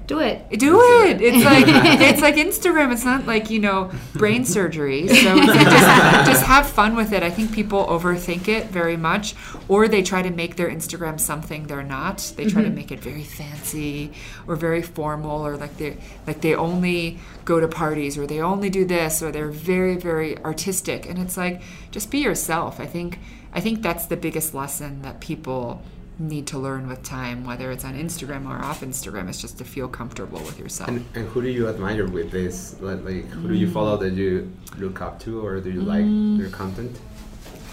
Do 0.06 0.20
it. 0.20 0.48
Do 0.50 0.80
it. 1.04 1.20
It's 1.20 1.44
like 1.44 1.64
it's 2.00 2.22
like 2.22 2.36
Instagram. 2.36 2.92
It's 2.92 3.04
not 3.04 3.26
like 3.26 3.50
you 3.50 3.58
know 3.58 3.90
brain 4.14 4.44
surgery. 4.44 5.08
So 5.08 5.36
just, 5.36 6.26
just 6.26 6.44
have 6.44 6.68
fun 6.68 6.94
with 6.94 7.12
it. 7.12 7.22
I 7.22 7.30
think 7.30 7.52
people 7.52 7.84
overthink 7.86 8.46
it 8.46 8.66
very 8.66 8.96
much, 8.96 9.34
or 9.68 9.88
they 9.88 10.02
try 10.02 10.22
to 10.22 10.30
make 10.30 10.56
their 10.56 10.68
Instagram 10.68 11.18
something 11.18 11.66
they're 11.66 11.82
not. 11.82 12.18
They 12.36 12.46
try 12.46 12.62
to 12.62 12.68
mm-hmm. 12.68 12.76
make 12.76 12.92
it 12.92 13.00
very 13.00 13.24
fancy 13.24 14.12
or 14.46 14.54
very 14.54 14.82
formal, 14.82 15.44
or 15.44 15.56
like 15.56 15.76
they 15.76 15.96
like 16.26 16.40
they 16.40 16.54
only 16.54 17.18
go 17.44 17.58
to 17.58 17.66
parties, 17.66 18.16
or 18.16 18.26
they 18.26 18.40
only 18.40 18.70
do 18.70 18.84
this, 18.84 19.22
or 19.22 19.32
they're 19.32 19.50
very 19.50 19.96
very 19.96 20.38
artistic. 20.38 21.08
And 21.08 21.18
it's 21.18 21.36
like 21.36 21.62
just 21.90 22.12
be 22.12 22.18
yourself. 22.18 22.78
I 22.78 22.86
think 22.86 23.18
I 23.52 23.60
think 23.60 23.82
that's 23.82 24.06
the 24.06 24.16
biggest 24.16 24.54
lesson 24.54 25.02
that 25.02 25.20
people 25.20 25.82
need 26.18 26.46
to 26.48 26.58
learn 26.58 26.88
with 26.88 27.02
time, 27.02 27.44
whether 27.44 27.70
it's 27.70 27.84
on 27.84 27.94
Instagram 27.94 28.46
or 28.48 28.62
off 28.64 28.80
Instagram, 28.80 29.28
is 29.28 29.40
just 29.40 29.58
to 29.58 29.64
feel 29.64 29.86
comfortable 29.88 30.40
with 30.40 30.58
yourself. 30.58 30.88
And, 30.88 31.04
and 31.14 31.28
who 31.28 31.42
do 31.42 31.48
you 31.48 31.68
admire 31.68 32.06
with 32.06 32.30
this? 32.30 32.76
Like, 32.80 33.04
like 33.04 33.26
who 33.28 33.48
do 33.48 33.54
Mm. 33.54 33.58
you 33.58 33.70
follow 33.70 33.96
that 33.98 34.14
you 34.14 34.50
look 34.78 35.00
up 35.02 35.20
to, 35.20 35.44
or 35.44 35.60
do 35.60 35.70
you 35.70 35.82
like 35.82 36.06
their 36.38 36.50
content? 36.50 36.98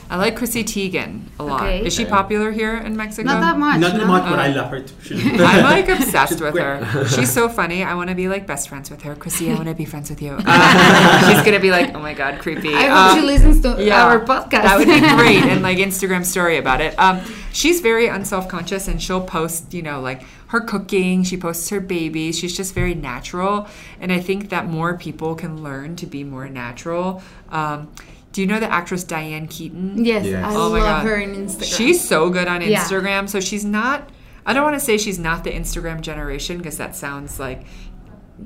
I 0.09 0.17
like 0.17 0.35
Chrissy 0.35 0.63
Teigen 0.65 1.21
a 1.39 1.43
lot. 1.43 1.62
Okay. 1.62 1.85
Is 1.88 1.93
she 1.95 2.05
popular 2.05 2.51
here 2.51 2.75
in 2.77 2.95
Mexico? 2.95 3.25
Not 3.25 3.39
that 3.39 3.57
much. 3.57 3.79
Not 3.79 3.95
no? 3.95 4.05
much, 4.05 4.23
but 4.29 4.38
Uh, 4.38 4.41
I 4.43 4.47
love 4.50 4.69
her 4.69 4.81
too. 4.81 5.15
I'm 5.39 5.63
like 5.63 5.88
obsessed 5.89 6.39
with 6.41 6.55
her. 6.55 7.07
She's 7.15 7.31
so 7.31 7.47
funny. 7.50 7.83
I 7.83 7.95
want 7.95 8.09
to 8.09 8.15
be 8.15 8.27
like 8.27 8.45
best 8.45 8.67
friends 8.69 8.91
with 8.91 9.01
her. 9.03 9.15
Chrissy, 9.15 9.50
I 9.50 9.55
want 9.55 9.69
to 9.69 9.73
be 9.73 9.85
friends 9.85 10.09
with 10.12 10.21
you. 10.21 10.35
Uh, 10.45 11.29
she's 11.33 11.41
gonna 11.43 11.59
be 11.62 11.71
like, 11.71 11.95
oh 11.95 12.00
my 12.00 12.13
god, 12.13 12.39
creepy. 12.41 12.75
I 12.75 12.89
Uh, 12.89 13.07
hope 13.07 13.19
she 13.19 13.25
listens 13.25 13.62
to 13.62 13.77
yeah, 13.83 14.03
our 14.05 14.19
podcast. 14.19 14.63
That 14.67 14.77
would 14.77 14.88
be 14.88 15.00
great. 15.00 15.43
And 15.51 15.63
like 15.63 15.77
Instagram 15.79 16.25
story 16.25 16.57
about 16.57 16.81
it. 16.81 16.93
Um, 17.00 17.21
she's 17.53 17.79
very 17.79 18.07
unself 18.07 18.50
conscious 18.50 18.89
and 18.89 19.01
she'll 19.01 19.22
post, 19.24 19.74
you 19.74 19.81
know, 19.81 20.01
like 20.01 20.24
her 20.48 20.60
cooking. 20.60 21.24
She 21.24 21.38
posts 21.38 21.69
her 21.69 21.79
babies. 21.79 22.38
She's 22.38 22.57
just 22.57 22.74
very 22.75 22.93
natural. 22.93 23.67
And 24.01 24.12
I 24.12 24.19
think 24.19 24.50
that 24.50 24.65
more 24.67 24.98
people 24.98 25.36
can 25.36 25.63
learn 25.63 25.95
to 25.95 26.05
be 26.05 26.25
more 26.25 26.50
natural. 26.50 27.24
Um, 27.50 27.89
do 28.33 28.41
you 28.41 28.48
know 28.48 28.60
the 28.60 28.69
actress 28.69 29.03
Diane 29.05 29.48
Keaton? 29.48 30.03
yes, 30.03 30.25
Yes. 30.25 30.43
I 30.43 30.50
Oh 30.55 30.72
my 30.72 30.79
love 30.79 31.03
God. 31.03 31.05
her 31.05 31.15
in 31.17 31.36
Instagram. 31.48 31.77
She's 31.77 32.05
so 32.05 32.29
good 32.29 32.48
on 32.50 32.62
Yeah. 32.62 32.83
Instagram. 32.83 33.29
So 33.29 33.39
she's 33.39 33.63
not, 33.63 34.10
I 34.45 34.53
don't 34.53 34.63
want 34.63 34.75
to 34.75 34.79
say 34.83 34.98
she's 34.98 35.19
not 35.19 35.43
the 35.43 35.51
Instagram 35.51 36.01
generation 36.01 36.57
because 36.57 36.77
that 36.77 36.95
sounds 36.95 37.39
like 37.39 37.63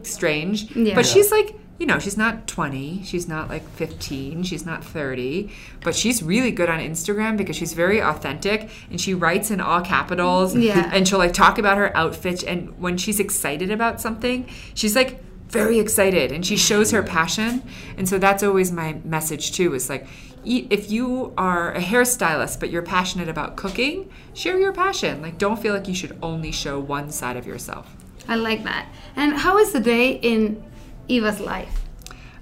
strange. 0.03 0.75
Yeah. 0.75 0.95
But 0.95 1.05
she's 1.05 1.31
like, 1.31 1.55
you 1.79 1.85
know, 1.85 1.99
she's 1.99 2.17
not 2.17 2.47
20, 2.47 3.03
she's 3.03 3.27
not 3.27 3.49
like 3.49 3.67
15, 3.69 4.43
she's 4.43 4.65
not 4.65 4.83
30, 4.83 5.51
but 5.83 5.95
she's 5.95 6.23
really 6.23 6.51
good 6.51 6.69
on 6.69 6.79
Instagram 6.79 7.37
because 7.37 7.55
she's 7.55 7.73
very 7.73 8.01
authentic 8.01 8.69
and 8.89 8.99
she 8.99 9.13
writes 9.13 9.51
in 9.51 9.61
all 9.61 9.81
capitals. 9.81 10.55
Yeah. 10.55 10.91
And 10.97 11.07
she'll 11.07 11.19
like 11.19 11.33
talk 11.33 11.59
about 11.59 11.77
her 11.77 11.95
outfits 11.95 12.43
And 12.43 12.79
when 12.79 12.97
she's 12.97 13.19
excited 13.19 13.69
about 13.69 14.01
something, 14.01 14.47
she's 14.73 14.95
like, 14.95 15.23
very 15.49 15.79
excited 15.79 16.29
and 16.29 16.45
she 16.45 16.57
shows 16.57 16.91
her 16.91 17.01
passion 17.01 17.63
and 17.95 18.09
so 18.09 18.19
that's 18.19 18.43
always 18.43 18.69
my 18.69 18.99
message 19.05 19.53
too 19.53 19.73
is 19.73 19.89
like 19.89 20.05
if 20.43 20.91
you 20.91 21.33
are 21.37 21.71
a 21.71 21.79
hairstylist 21.79 22.59
but 22.59 22.69
you're 22.69 22.81
passionate 22.81 23.29
about 23.29 23.55
cooking 23.55 24.11
share 24.33 24.59
your 24.59 24.73
passion 24.73 25.21
like 25.21 25.37
don't 25.37 25.57
feel 25.61 25.73
like 25.73 25.87
you 25.87 25.95
should 25.95 26.17
only 26.21 26.51
show 26.51 26.77
one 26.77 27.09
side 27.09 27.37
of 27.37 27.47
yourself 27.47 27.95
I 28.27 28.35
like 28.35 28.63
that. 28.63 28.89
And 29.15 29.33
how 29.33 29.57
is 29.57 29.71
the 29.71 29.79
day 29.79 30.11
in 30.11 30.63
Eva's 31.07 31.39
life? 31.39 31.83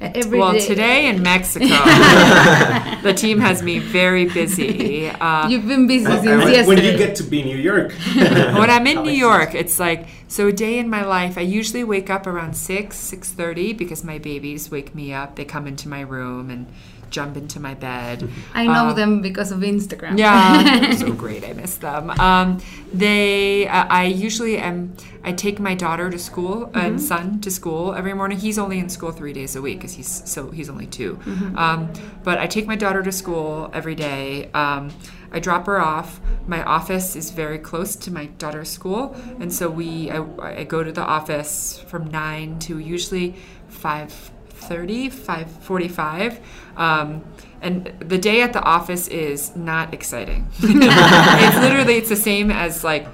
Every 0.01 0.37
well 0.39 0.51
day. 0.51 0.59
today 0.59 1.07
in 1.07 1.23
mexico 1.23 1.65
the 3.01 3.13
team 3.15 3.39
has 3.39 3.63
me 3.63 3.79
very 3.79 4.25
busy 4.25 5.07
uh, 5.07 5.47
You've 5.47 5.65
been 5.67 5.87
busy 5.87 6.05
since 6.05 6.25
when, 6.25 6.39
yesterday. 6.51 6.67
when 6.67 6.77
do 6.77 6.83
you 6.83 6.97
get 6.97 7.15
to 7.15 7.23
be 7.23 7.41
New 7.43 7.55
York. 7.57 7.93
when 8.13 8.69
I'm 8.69 8.85
in 8.87 8.97
How 8.97 9.03
New 9.03 9.09
exciting. 9.11 9.15
York, 9.19 9.55
it's 9.55 9.79
like 9.79 10.07
so 10.27 10.49
a 10.49 10.51
day 10.51 10.79
in 10.79 10.89
my 10.89 11.05
life. 11.05 11.37
I 11.37 11.41
usually 11.41 11.83
wake 11.85 12.09
up 12.09 12.27
around 12.27 12.55
six, 12.57 12.97
six 12.97 13.31
thirty 13.31 13.71
because 13.71 14.03
my 14.03 14.17
babies 14.17 14.69
wake 14.69 14.93
me 14.93 15.13
up. 15.13 15.37
They 15.37 15.45
come 15.45 15.65
into 15.65 15.87
my 15.87 16.01
room 16.01 16.49
and 16.49 16.65
jump 17.09 17.37
into 17.37 17.59
my 17.59 17.73
bed. 17.73 18.27
I 18.53 18.65
know 18.65 18.89
Um, 18.89 18.95
them 18.95 19.21
because 19.21 19.51
of 19.51 19.59
Instagram. 19.59 20.17
Yeah, 20.17 20.79
they're 20.79 20.93
so 20.93 21.11
great. 21.25 21.43
I 21.43 21.53
miss 21.53 21.77
them. 21.77 22.09
Um, 22.11 22.59
they, 22.93 23.67
uh, 23.67 23.85
I 23.89 24.05
usually 24.05 24.57
am. 24.57 24.93
I 25.23 25.31
take 25.31 25.59
my 25.59 25.73
daughter 25.73 26.09
to 26.11 26.19
school 26.19 26.69
and 26.75 27.01
son 27.01 27.41
to 27.41 27.49
school 27.49 27.95
every 27.95 28.13
morning. 28.13 28.37
He's 28.37 28.59
only 28.59 28.77
in 28.77 28.89
school 28.89 29.11
three 29.11 29.33
days 29.33 29.55
a 29.55 29.61
week 29.61 29.79
because 29.79 29.93
he's 29.93 30.21
so 30.29 30.51
he's 30.51 30.69
only 30.69 30.85
2 30.85 31.19
Um, 31.55 31.91
but 32.23 32.37
I 32.37 32.45
take 32.45 32.67
my 32.67 32.75
daughter 32.75 33.01
to 33.01 33.11
school 33.11 33.71
every 33.73 33.95
day. 33.95 34.51
Um, 34.53 34.91
I 35.31 35.39
drop 35.39 35.65
her 35.65 35.79
off. 35.81 36.21
My 36.47 36.61
office 36.63 37.15
is 37.15 37.31
very 37.31 37.57
close 37.57 37.95
to 37.97 38.11
my 38.11 38.27
daughter's 38.37 38.69
school, 38.69 39.15
and 39.39 39.51
so 39.51 39.67
we 39.67 40.11
I, 40.11 40.23
I 40.61 40.63
go 40.63 40.83
to 40.83 40.91
the 40.91 41.03
office 41.03 41.83
from 41.87 42.09
nine 42.11 42.59
to 42.59 42.77
usually 42.77 43.33
five 43.67 44.31
30 44.67 45.09
545 45.09 46.39
um, 46.77 47.23
and 47.61 47.85
the 47.99 48.17
day 48.17 48.41
at 48.41 48.53
the 48.53 48.61
office 48.61 49.07
is 49.07 49.55
not 49.55 49.93
exciting 49.93 50.47
it's 50.59 51.57
literally 51.57 51.95
it's 51.95 52.09
the 52.09 52.15
same 52.15 52.51
as 52.51 52.83
like 52.83 53.07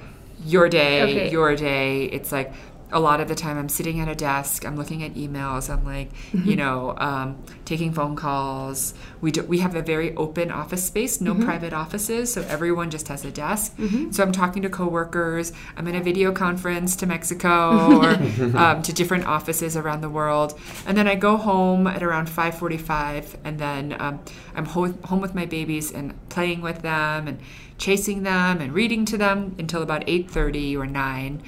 your 0.44 0.68
day 0.68 1.02
Okay. 1.02 1.30
your 1.30 1.54
day 1.54 2.04
it's 2.06 2.32
like 2.32 2.52
a 2.92 3.00
lot 3.00 3.20
of 3.20 3.28
the 3.28 3.34
time 3.34 3.56
i'm 3.58 3.68
sitting 3.68 4.00
at 4.00 4.08
a 4.08 4.14
desk 4.14 4.64
i'm 4.66 4.76
looking 4.76 5.02
at 5.02 5.14
emails 5.14 5.68
i'm 5.70 5.84
like 5.84 6.10
you 6.32 6.56
know 6.56 6.94
um, 6.98 7.42
taking 7.64 7.92
phone 7.92 8.14
calls. 8.16 8.92
We 9.22 9.30
do, 9.30 9.42
we 9.44 9.58
have 9.60 9.74
a 9.76 9.82
very 9.82 10.14
open 10.16 10.50
office 10.50 10.84
space 10.84 11.20
no 11.20 11.34
private 11.34 11.72
offices 11.72 12.32
so 12.32 12.42
everyone 12.42 12.90
just 12.90 13.08
has 13.08 13.24
a 13.24 13.30
desk. 13.30 13.74
So 14.10 14.22
i'm 14.22 14.32
talking 14.32 14.62
to 14.62 14.68
coworkers 14.68 15.52
i'm 15.76 15.86
in 15.88 15.94
a 15.94 16.02
video 16.02 16.32
conference 16.32 16.94
to 16.96 17.06
mexico 17.06 17.98
or 18.02 18.10
um, 18.56 18.82
to 18.82 18.92
different 18.92 19.26
offices 19.26 19.76
around 19.76 20.00
the 20.02 20.10
world. 20.10 20.58
And 20.86 20.96
then 20.98 21.08
i 21.08 21.14
go 21.14 21.36
home 21.36 21.86
at 21.86 22.02
around 22.02 22.28
5.45 22.28 23.36
and 23.44 23.58
then 23.58 23.96
um, 23.98 24.20
i'm 24.54 24.66
ho- 24.66 24.94
home 25.04 25.20
with 25.20 25.34
my 25.34 25.46
babies 25.46 25.90
and 25.92 26.14
playing 26.28 26.60
with 26.60 26.82
them 26.82 27.28
and 27.28 27.38
chasing 27.78 28.22
them 28.22 28.60
and 28.60 28.72
reading 28.72 29.04
to 29.06 29.16
them 29.16 29.54
until 29.58 29.82
about 29.82 30.02
8.30 30.06 30.76
or 30.76 30.86
9 30.86 31.42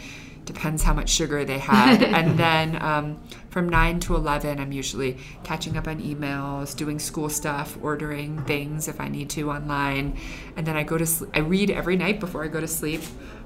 depends 0.44 0.82
how 0.82 0.92
much 0.92 1.08
sugar 1.08 1.44
they 1.44 1.58
had. 1.58 2.02
and 2.18 2.38
then 2.38 2.80
um, 2.82 3.20
from 3.50 3.68
9 3.68 4.00
to 4.00 4.14
11, 4.16 4.58
I'm 4.60 4.72
usually 4.72 5.18
catching 5.42 5.76
up 5.76 5.88
on 5.88 6.00
emails, 6.00 6.76
doing 6.76 6.98
school 6.98 7.28
stuff, 7.28 7.78
ordering 7.82 8.42
things 8.44 8.88
if 8.88 9.00
I 9.00 9.08
need 9.08 9.30
to 9.30 9.50
online. 9.50 10.18
And 10.56 10.66
then 10.66 10.76
I 10.76 10.82
go 10.82 10.98
to 10.98 11.06
sleep. 11.06 11.30
I 11.34 11.38
read 11.40 11.70
every 11.70 11.96
night 11.96 12.20
before 12.20 12.44
I 12.44 12.48
go 12.48 12.60
to 12.60 12.68
sleep. 12.68 13.02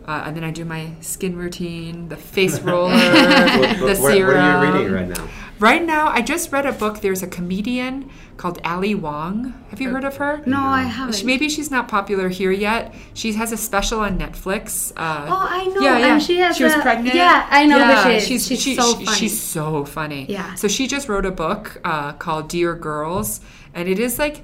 Uh, 0.06 0.22
and 0.24 0.34
then 0.34 0.42
I 0.42 0.50
do 0.50 0.64
my 0.64 0.90
skin 1.00 1.36
routine, 1.36 2.08
the 2.08 2.16
face 2.16 2.58
roller, 2.62 2.92
What, 2.94 3.76
the 3.76 3.84
what, 3.84 3.98
what 3.98 4.12
serum. 4.12 4.36
are 4.38 4.66
you 4.66 4.78
reading 4.78 4.92
right 4.92 5.08
now? 5.08 5.28
Right 5.60 5.84
now, 5.84 6.08
I 6.08 6.22
just 6.22 6.52
read 6.52 6.66
a 6.66 6.72
book. 6.72 7.00
There's 7.00 7.22
a 7.22 7.26
comedian 7.26 8.10
called 8.36 8.60
Ali 8.64 8.94
Wong. 8.94 9.54
Have 9.70 9.80
you 9.80 9.90
heard 9.90 10.04
of 10.04 10.16
her? 10.18 10.40
No, 10.46 10.60
I 10.60 10.82
haven't. 10.82 11.24
Maybe 11.24 11.48
she's 11.48 11.70
not 11.70 11.88
popular 11.88 12.28
here 12.28 12.52
yet. 12.52 12.94
She 13.14 13.32
has 13.32 13.50
a 13.50 13.56
special 13.56 13.98
on 14.00 14.18
Netflix. 14.18 14.92
Uh, 14.96 15.26
Oh, 15.28 15.46
I 15.50 15.66
know. 15.66 15.80
Yeah, 15.80 15.98
yeah. 15.98 16.12
And 16.14 16.22
she 16.22 16.38
has 16.38 16.56
She 16.56 16.64
was 16.64 16.74
a- 16.74 16.80
pregnant. 16.80 17.16
Yeah, 17.16 17.46
I 17.50 17.66
know 17.66 17.84
who 17.84 18.02
she 18.10 18.16
is. 18.16 18.26
She's, 18.26 18.46
She's 18.46 18.62
she- 18.62 18.74
so 18.76 18.96
she- 18.98 19.04
funny. 19.04 19.16
She's 19.18 19.40
so 19.40 19.84
funny. 19.84 20.26
Yeah. 20.28 20.54
So 20.54 20.68
she 20.68 20.86
just 20.86 21.08
wrote 21.08 21.26
a 21.26 21.32
book 21.32 21.80
uh, 21.84 22.12
called 22.12 22.48
Dear 22.48 22.74
Girls, 22.76 23.40
and 23.74 23.88
it 23.88 23.98
is 23.98 24.18
like 24.18 24.42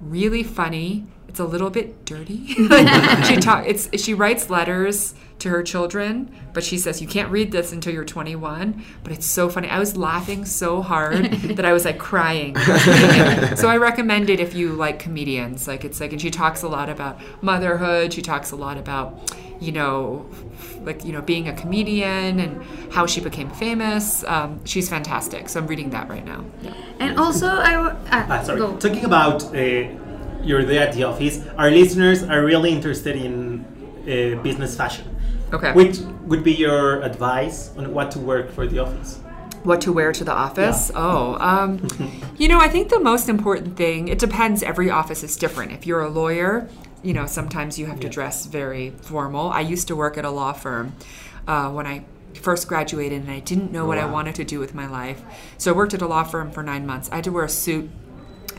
really 0.00 0.42
funny. 0.42 1.06
It's 1.28 1.38
a 1.40 1.44
little 1.44 1.70
bit 1.70 2.04
dirty. 2.04 2.44
She 3.24 3.36
talk. 3.36 3.64
It's 3.66 3.88
she 4.02 4.12
writes 4.14 4.50
letters 4.50 5.14
to 5.40 5.48
her 5.50 5.62
children, 5.62 6.30
but 6.52 6.62
she 6.62 6.78
says 6.78 7.00
you 7.02 7.08
can't 7.08 7.30
read 7.30 7.50
this 7.52 7.72
until 7.72 7.92
you're 7.92 8.04
21. 8.04 8.84
But 9.02 9.12
it's 9.12 9.26
so 9.26 9.48
funny. 9.48 9.68
I 9.68 9.78
was 9.78 9.96
laughing 9.96 10.44
so 10.44 10.80
hard 10.82 11.24
that 11.56 11.64
I 11.64 11.72
was 11.72 11.84
like 11.84 11.98
crying. 11.98 12.56
so 13.56 13.68
I 13.68 13.76
recommend 13.76 14.30
it 14.30 14.40
if 14.40 14.54
you 14.54 14.72
like 14.72 14.98
comedians. 14.98 15.66
Like 15.68 15.84
it's 15.84 16.00
like, 16.00 16.12
and 16.12 16.20
she 16.20 16.30
talks 16.30 16.62
a 16.62 16.68
lot 16.68 16.88
about 16.88 17.18
motherhood. 17.42 18.12
She 18.12 18.22
talks 18.22 18.50
a 18.52 18.56
lot 18.56 18.76
about, 18.78 19.34
you 19.60 19.72
know, 19.72 20.26
like 20.82 21.04
you 21.04 21.12
know 21.12 21.20
being 21.20 21.48
a 21.48 21.52
comedian 21.54 22.40
and 22.40 22.62
how 22.92 23.06
she 23.06 23.20
became 23.20 23.50
famous. 23.50 24.24
Um, 24.24 24.64
she's 24.64 24.88
fantastic. 24.88 25.48
So 25.48 25.60
I'm 25.60 25.66
reading 25.66 25.90
that 25.90 26.08
right 26.08 26.24
now. 26.24 26.44
Yeah. 26.62 26.74
And 27.00 27.18
also, 27.18 27.46
I. 27.46 27.72
w- 27.72 27.96
Ah, 28.12 28.26
Ah, 28.28 28.42
sorry. 28.42 28.58
go. 28.58 28.76
Talking 28.76 29.04
about 29.04 29.44
uh, 29.54 29.58
your 30.42 30.62
day 30.62 30.78
at 30.78 30.92
the 30.94 31.04
office, 31.04 31.40
our 31.58 31.70
listeners 31.70 32.22
are 32.22 32.42
really 32.44 32.70
interested 32.72 33.16
in 33.16 33.64
uh, 34.02 34.42
business 34.42 34.76
fashion. 34.76 35.04
Okay. 35.52 35.72
Which 35.72 35.98
would 36.24 36.44
be 36.44 36.52
your 36.52 37.02
advice 37.02 37.76
on 37.76 37.92
what 37.92 38.10
to 38.12 38.18
work 38.18 38.52
for 38.52 38.66
the 38.66 38.78
office? 38.78 39.20
what 39.62 39.80
to 39.82 39.92
wear 39.92 40.12
to 40.12 40.24
the 40.24 40.32
office. 40.32 40.90
Oh, 40.94 41.36
um, 41.38 41.86
you 42.38 42.48
know, 42.48 42.58
I 42.58 42.68
think 42.68 42.88
the 42.88 43.00
most 43.00 43.28
important 43.28 43.76
thing, 43.76 44.08
it 44.08 44.18
depends, 44.18 44.62
every 44.62 44.90
office 44.90 45.22
is 45.22 45.36
different. 45.36 45.72
If 45.72 45.86
you're 45.86 46.00
a 46.00 46.08
lawyer, 46.08 46.68
you 47.02 47.12
know, 47.12 47.26
sometimes 47.26 47.78
you 47.78 47.86
have 47.86 48.00
to 48.00 48.08
dress 48.08 48.46
very 48.46 48.90
formal. 48.90 49.50
I 49.50 49.60
used 49.60 49.88
to 49.88 49.96
work 49.96 50.16
at 50.16 50.24
a 50.24 50.30
law 50.30 50.52
firm 50.52 50.94
uh, 51.46 51.70
when 51.70 51.86
I 51.86 52.04
first 52.34 52.68
graduated 52.68 53.22
and 53.22 53.30
I 53.30 53.40
didn't 53.40 53.72
know 53.72 53.86
what 53.86 53.98
I 53.98 54.06
wanted 54.06 54.36
to 54.36 54.44
do 54.44 54.60
with 54.60 54.74
my 54.74 54.86
life. 54.86 55.22
So 55.58 55.72
I 55.72 55.76
worked 55.76 55.94
at 55.94 56.02
a 56.02 56.06
law 56.06 56.24
firm 56.24 56.50
for 56.50 56.62
nine 56.62 56.86
months. 56.86 57.10
I 57.10 57.16
had 57.16 57.24
to 57.24 57.32
wear 57.32 57.44
a 57.44 57.48
suit 57.48 57.90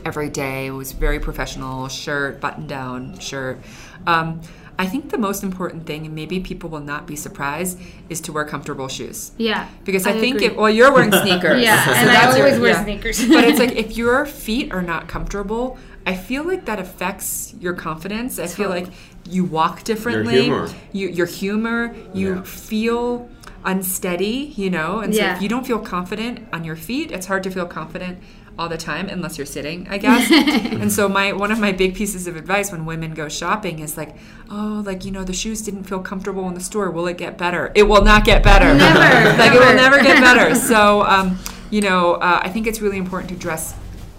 every 0.04 0.28
day. 0.28 0.66
It 0.66 0.72
was 0.72 0.92
very 0.92 1.18
professional, 1.18 1.88
shirt, 1.88 2.40
button 2.40 2.66
down 2.66 3.18
shirt. 3.18 3.60
Um, 4.06 4.40
I 4.82 4.86
think 4.86 5.10
the 5.10 5.18
most 5.28 5.44
important 5.44 5.86
thing, 5.86 6.06
and 6.06 6.14
maybe 6.14 6.40
people 6.40 6.68
will 6.68 6.80
not 6.94 7.06
be 7.06 7.14
surprised, 7.14 7.78
is 8.08 8.20
to 8.22 8.32
wear 8.32 8.44
comfortable 8.44 8.88
shoes. 8.88 9.30
Yeah. 9.38 9.68
Because 9.84 10.08
I, 10.08 10.18
think 10.18 10.36
agree. 10.36 10.46
if 10.48 10.56
well, 10.56 10.68
you're 10.68 10.92
wearing 10.92 11.12
sneakers. 11.24 11.62
Yeah, 11.62 11.84
so 11.84 11.92
and 11.92 12.10
I 12.10 12.14
that's 12.14 12.36
your- 12.36 12.46
always 12.46 12.60
wear 12.60 12.72
yeah. 12.72 12.82
sneakers. 12.84 13.28
but 13.36 13.44
it's 13.44 13.60
like 13.60 13.72
if 13.84 13.96
your 13.96 14.26
feet 14.26 14.72
are 14.72 14.82
not 14.82 15.06
comfortable, 15.06 15.78
I 16.04 16.14
feel 16.16 16.42
like 16.42 16.64
that 16.64 16.80
affects 16.80 17.54
your 17.60 17.74
confidence. 17.74 18.40
I 18.40 18.48
feel 18.48 18.70
like 18.70 18.88
you 19.30 19.44
walk 19.44 19.84
differently. 19.84 20.42
humor. 20.42 20.68
You, 20.92 21.06
your 21.08 21.26
humor. 21.26 21.94
You 22.12 22.34
Yeah. 22.36 22.42
feel 22.42 23.28
unsteady. 23.64 24.52
You 24.56 24.68
know, 24.70 24.98
and 24.98 25.14
so 25.14 25.20
Yeah. 25.20 25.36
if 25.36 25.42
you 25.42 25.48
don't 25.48 25.64
feel 25.66 25.78
confident 25.78 26.40
on 26.52 26.64
your 26.64 26.74
feet, 26.76 27.12
it's 27.12 27.26
hard 27.26 27.44
to 27.44 27.50
feel 27.50 27.66
confident 27.66 28.18
all 28.58 28.68
the 28.68 28.76
time 28.76 29.08
unless 29.08 29.38
you're 29.38 29.46
sitting 29.46 29.86
i 29.88 29.98
guess. 29.98 30.30
And 30.82 30.90
so 30.92 31.08
my 31.08 31.32
one 31.32 31.52
of 31.52 31.58
my 31.60 31.72
big 31.72 31.94
pieces 31.94 32.26
of 32.26 32.36
advice 32.36 32.72
when 32.72 32.84
women 32.86 33.14
go 33.14 33.28
shopping 33.28 33.78
is 33.78 33.96
like 33.96 34.16
oh 34.50 34.82
like 34.84 35.04
you 35.04 35.10
know 35.10 35.24
the 35.24 35.32
shoes 35.32 35.62
didn't 35.62 35.84
feel 35.84 36.00
comfortable 36.00 36.48
in 36.48 36.54
the 36.54 36.60
store. 36.60 36.90
Will 36.90 37.06
it 37.06 37.18
get 37.18 37.38
better? 37.38 37.70
It 37.74 37.84
will 37.84 38.02
not 38.02 38.24
get 38.24 38.42
better. 38.42 38.74
Never, 38.74 38.98
like 39.38 39.52
it 39.52 39.58
will 39.60 39.74
never. 39.74 39.96
never 39.96 40.02
get 40.02 40.20
better. 40.20 40.54
So 40.72 41.02
um, 41.02 41.38
you 41.70 41.80
know 41.80 42.14
uh, 42.14 42.40
i 42.42 42.48
think 42.48 42.66
it's 42.66 42.80
really 42.80 42.98
important 42.98 43.30
to 43.30 43.36
dress 43.36 43.74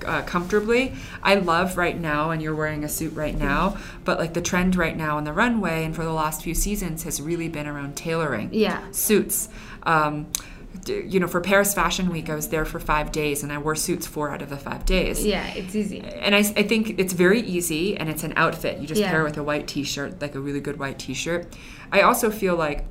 uh, 0.06 0.22
comfortably. 0.24 0.94
I 1.22 1.36
love 1.36 1.78
right 1.78 1.98
now 2.00 2.32
and 2.32 2.42
you're 2.42 2.56
wearing 2.56 2.84
a 2.84 2.90
suit 2.90 3.14
right 3.14 3.38
now 3.38 3.78
but 4.04 4.20
like 4.20 4.34
the 4.34 4.42
trend 4.42 4.76
right 4.76 4.96
now 4.98 5.18
on 5.18 5.24
the 5.24 5.34
runway 5.34 5.86
and 5.86 5.96
for 5.96 6.04
the 6.04 6.14
last 6.14 6.44
few 6.44 6.54
seasons 6.54 7.04
has 7.04 7.22
really 7.22 7.50
been 7.50 7.68
around 7.68 7.96
tailoring. 7.96 8.50
Yeah. 8.54 8.82
suits. 8.92 9.50
Um, 9.84 10.28
you 10.90 11.20
know 11.20 11.28
for 11.28 11.40
paris 11.42 11.74
fashion 11.74 12.10
week 12.10 12.30
i 12.30 12.36
was 12.36 12.50
there 12.50 12.66
for 12.66 12.80
five 12.80 13.12
days 13.12 13.44
and 13.44 13.52
i 13.54 13.58
wore 13.58 13.76
suits 13.76 14.06
four 14.08 14.30
out 14.32 14.42
of 14.42 14.50
the 14.50 14.58
five 14.58 14.86
days 14.86 15.26
Yeah, 15.26 15.46
it's 15.54 15.76
easy. 15.76 16.00
and 16.02 16.34
I, 16.36 16.40
I 16.40 16.64
think 16.64 17.00
it's 17.00 17.14
very 17.14 17.42
easy 17.42 17.96
and 17.98 18.10
it's 18.10 18.24
an 18.24 18.34
outfit 18.36 18.80
you 18.80 18.88
just 18.88 19.00
Yeah. 19.02 19.10
pair 19.12 19.22
it 19.22 19.24
with 19.24 19.38
a 19.38 19.44
white 19.44 19.68
t-shirt 19.68 20.22
like 20.22 20.36
a 20.36 20.40
really 20.40 20.60
good 20.62 20.78
white 20.80 21.00
t-shirt 21.00 21.56
i 21.92 22.02
also 22.02 22.30
feel 22.30 22.56
like 22.56 22.86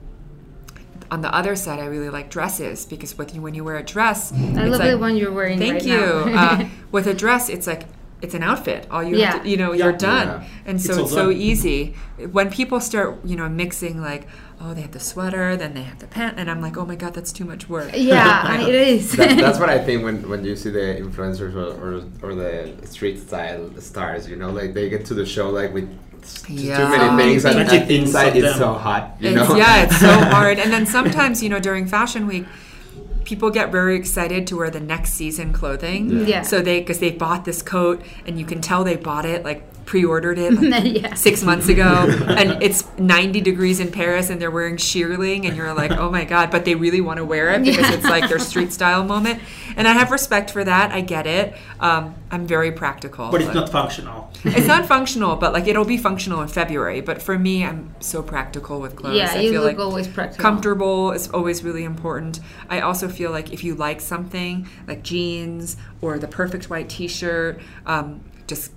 on 1.11 1.21
the 1.21 1.35
other 1.35 1.55
side 1.55 1.79
i 1.81 1.85
really 1.87 2.09
like 2.09 2.31
dresses 2.31 2.87
because 2.87 3.17
with 3.19 3.35
you 3.35 3.43
when 3.43 3.55
you 3.55 3.63
wear 3.65 3.77
a 3.77 3.83
dress 3.83 4.33
I 4.33 4.37
it's 4.37 4.57
love 4.57 4.71
like, 4.81 4.91
the 4.91 4.99
one 4.99 5.17
you're 5.17 5.33
wearing 5.33 5.59
thank 5.59 5.75
right 5.75 5.85
you 5.85 6.33
now. 6.33 6.53
uh, 6.63 6.69
with 6.93 7.07
a 7.07 7.15
dress 7.15 7.49
it's 7.49 7.67
like 7.67 7.85
it's 8.23 8.35
an 8.35 8.43
outfit 8.43 8.87
all 8.91 9.03
you 9.03 9.17
Yeah. 9.17 9.33
have 9.33 9.43
to, 9.43 9.49
you 9.49 9.57
know 9.57 9.73
Yeah. 9.73 9.85
you're 9.87 9.93
done 9.99 10.29
Yeah. 10.29 10.49
and 10.65 10.81
so 10.81 10.93
It's 10.93 11.03
it's 11.03 11.11
so 11.13 11.31
done. 11.31 11.41
easy 11.41 11.95
when 12.31 12.51
people 12.51 12.81
start 12.81 13.19
you 13.25 13.37
know 13.37 13.49
mixing 13.49 14.01
like 14.01 14.27
oh 14.65 14.73
they 14.75 14.83
have 14.83 14.93
the 14.93 15.01
sweater 15.01 15.57
then 15.57 15.75
they 15.75 15.83
have 15.83 15.99
the 15.99 16.07
pant 16.07 16.39
and 16.39 16.49
i'm 16.51 16.61
like 16.61 16.77
oh 16.77 16.87
my 16.87 16.95
god 16.95 17.13
that's 17.15 17.33
too 17.33 17.45
much 17.45 17.69
work 17.69 17.91
yeah, 17.95 18.61
it 18.69 18.75
is. 18.75 19.13
that, 19.13 19.37
that's 19.37 19.59
what 19.59 19.69
I 19.69 19.79
think 19.87 20.05
when, 20.05 20.29
when 20.29 20.45
you 20.45 20.55
see 20.57 20.71
the 20.71 20.79
influencers 21.05 21.55
or, 21.55 21.73
or, 21.85 22.31
or 22.31 22.35
the 22.35 22.73
street 22.87 23.19
style 23.19 23.71
stars, 23.81 24.29
you 24.29 24.37
know, 24.37 24.51
like 24.51 24.73
they 24.75 24.89
get 24.89 25.05
to 25.07 25.15
the 25.15 25.27
show 25.27 25.51
like 25.51 25.73
with 25.75 25.89
Yeah. 26.49 26.77
too 26.79 26.89
many 26.89 27.17
many 27.17 27.33
things, 27.33 27.45
and, 27.45 27.55
things. 27.69 27.73
and 27.73 27.89
Things 27.89 28.09
inside 28.09 28.37
of 28.37 28.45
it's 28.45 28.57
so 28.57 28.73
hot, 28.75 29.17
you 29.21 29.31
It's- 29.31 29.49
know. 29.49 29.57
Yeah, 29.57 29.83
it's 29.85 29.99
so 29.99 30.07
hard. 30.37 30.59
And 30.59 30.73
then 30.73 30.87
sometimes, 30.87 31.43
you 31.43 31.49
know, 31.49 31.59
during 31.61 31.87
Fashion 31.87 32.27
Week, 32.27 32.47
people 33.25 33.51
get 33.51 33.71
very 33.73 33.97
excited 33.97 34.47
to 34.49 34.57
wear 34.57 34.71
the 34.71 34.81
next 34.81 35.13
season 35.15 35.53
clothing. 35.53 36.11
Yeah. 36.11 36.27
Yeah. 36.27 36.43
So 36.43 36.61
they, 36.61 36.81
because 36.81 36.99
they 37.01 37.11
bought 37.11 37.45
this 37.45 37.63
coat, 37.63 38.03
and 38.27 38.39
you 38.39 38.45
can 38.47 38.61
tell 38.61 38.85
they 38.85 38.97
bought 38.97 39.25
it 39.25 39.45
like 39.45 39.63
pre-ordered 39.93 40.39
it 40.39 40.53
like, 40.63 41.03
yeah. 41.03 41.13
six 41.13 41.43
months 41.43 41.69
ago, 41.69 41.85
and 42.27 42.63
it's 42.63 42.83
90 42.97 43.43
degrees 43.43 43.79
in 43.79 43.93
Paris, 43.93 44.31
and 44.31 44.41
they're 44.41 44.51
wearing 44.51 44.79
shearling, 44.79 45.47
and 45.47 45.55
you're 45.55 45.75
like, 45.75 45.91
oh 45.91 46.11
my 46.11 46.25
god! 46.25 46.51
But 46.51 46.65
they 46.65 46.75
really 46.75 47.03
want 47.03 47.19
to 47.19 47.27
wear 47.27 47.51
it 47.51 47.63
because 47.63 47.91
Yeah. 47.91 47.97
it's 47.97 48.05
like 48.07 48.27
their 48.31 48.39
street 48.39 48.73
style 48.73 49.05
moment. 49.05 49.43
And 49.77 49.87
I 49.87 49.93
have 49.93 50.11
respect 50.11 50.51
for 50.51 50.65
that. 50.65 50.93
I 50.93 51.03
get 51.03 51.27
it. 51.27 51.55
Um, 51.79 52.15
I'm 52.31 52.47
very 52.47 52.73
practical. 52.73 53.31
But 53.31 53.43
it's 53.43 53.53
not 53.55 53.69
functional. 53.69 54.31
it's 54.45 54.67
not 54.67 54.87
functional, 54.95 55.37
but 55.37 55.53
like 55.53 55.67
it'll 55.67 55.85
be 55.85 55.99
functional 55.99 56.41
in 56.41 56.49
February. 56.49 57.03
But 57.03 57.21
for 57.21 57.39
me, 57.39 57.63
I'm 57.63 57.95
so 58.01 58.23
practical 58.23 58.81
with 58.81 58.97
clothes. 58.97 59.17
Yeah, 59.19 59.31
I 59.31 59.41
you 59.41 59.51
feel 59.51 59.61
look 59.61 59.77
like 59.77 59.87
always 59.87 60.09
practical. 60.09 60.43
comfortable 60.43 61.13
is 61.13 61.29
always 61.29 61.63
really 61.63 61.85
important. 61.85 62.41
I 62.71 62.81
also 62.81 63.09
feel 63.09 63.31
like 63.31 63.53
if 63.53 63.63
you 63.63 63.75
like 63.75 64.01
something 64.01 64.67
like 64.89 65.03
jeans 65.03 65.77
or 66.01 66.19
the 66.19 66.29
perfect 66.29 66.71
white 66.71 66.89
T-shirt, 66.89 67.61
um, 67.85 68.21
just 68.47 68.73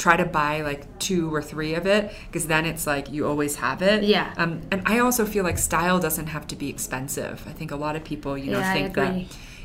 try 0.00 0.16
to 0.16 0.24
buy 0.24 0.62
like 0.62 0.98
two 0.98 1.32
or 1.32 1.42
three 1.42 1.74
of 1.74 1.86
it 1.86 2.12
because 2.26 2.46
then 2.46 2.64
it's 2.64 2.86
like 2.86 3.12
you 3.12 3.26
always 3.26 3.56
have 3.56 3.82
it. 3.82 4.02
Yeah. 4.02 4.32
Um, 4.38 4.62
and 4.72 4.82
I 4.86 4.98
also 4.98 5.26
feel 5.26 5.44
like 5.44 5.58
style 5.58 6.00
doesn't 6.00 6.28
have 6.28 6.46
to 6.48 6.56
be 6.56 6.68
expensive. 6.70 7.44
I 7.46 7.52
think 7.52 7.70
a 7.70 7.76
lot 7.76 7.96
of 7.96 8.02
people, 8.02 8.36
you 8.36 8.50
know, 8.50 8.58
Yeah, 8.60 8.72
think 8.72 8.94
that 8.94 9.14